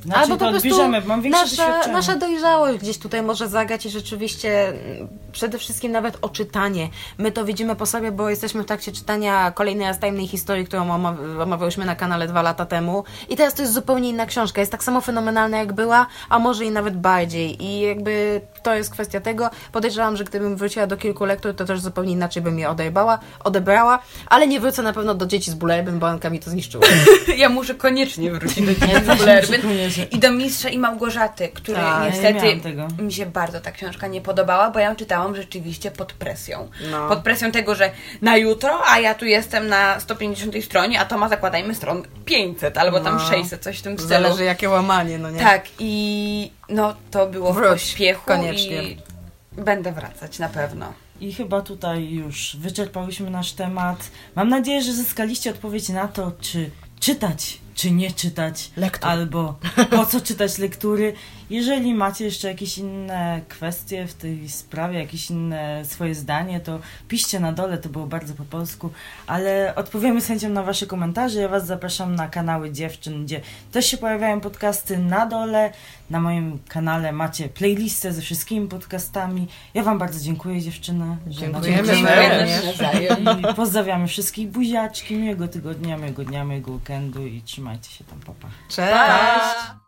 [0.05, 3.91] Znaczy, Albo to po prostu odbierzemy, mam nasza, nasza dojrzałość gdzieś tutaj może zagrać i
[3.91, 6.89] rzeczywiście mm, przede wszystkim nawet o czytanie.
[7.19, 10.91] My to widzimy po sobie, bo jesteśmy w trakcie czytania kolejnej raz tajemnej historii, którą
[10.91, 14.61] oma- omawiałyśmy na kanale dwa lata temu i teraz to jest zupełnie inna książka.
[14.61, 18.91] Jest tak samo fenomenalna jak była, a może i nawet bardziej i jakby to jest
[18.91, 19.51] kwestia tego.
[19.73, 23.99] Podejrzewam, że gdybym wróciła do kilku lektur, to też zupełnie inaczej bym je odebrała, odebrała,
[24.27, 26.85] ale nie wrócę na pewno do dzieci z Bullerbyn, bo Anka mi to zniszczyła.
[27.37, 29.61] Ja muszę koniecznie wrócić do Ja Dzieci też Bullerbyn
[30.11, 32.89] i do Mistrza i Małgorzaty, który ja nie niestety tego.
[32.99, 36.69] mi się bardzo ta książka nie podobała, bo ja ją czytałam rzeczywiście pod presją.
[36.91, 37.09] No.
[37.09, 37.91] Pod presją tego, że
[38.23, 42.79] na jutro, a ja tu jestem na 150 stronie, a to ma zakładajmy stron 500
[42.79, 43.21] albo tam No.
[43.29, 44.09] 600, coś w tym stylu.
[44.09, 45.41] Zależy jakie łamanie, no nie?
[45.41, 48.83] Tak, i no to było w Wróć, pośpiechu koniecznie.
[48.83, 48.97] i
[49.53, 50.93] będę wracać na pewno.
[51.21, 54.11] I chyba tutaj już wyczerpałyśmy nasz temat.
[54.35, 56.71] Mam nadzieję, że zyskaliście odpowiedź na to, czy
[57.01, 59.11] czytać czy nie czytać, Lektur.
[59.11, 59.59] albo
[59.91, 61.13] po co czytać lektury.
[61.51, 66.79] Jeżeli macie jeszcze jakieś inne kwestie w tej sprawie, jakieś inne swoje zdanie, to
[67.09, 68.91] piszcie na dole, to było bardzo po polsku,
[69.27, 71.41] ale odpowiemy z chęcią na wasze komentarze.
[71.41, 73.41] Ja was zapraszam na kanały dziewczyn, gdzie
[73.73, 75.73] też się pojawiają podcasty na dole.
[76.11, 79.49] Na moim kanale macie playlistę ze wszystkimi podcastami.
[79.75, 81.17] Ja wam bardzo dziękuję dziewczyny.
[81.27, 82.81] Dziękujemy również.
[83.51, 88.49] I pozdrawiamy wszystkich buziaczki, miłego tygodnia, miłego dnia, miłego weekendu i trzymajcie się tam, papa.
[88.69, 89.82] Cześć!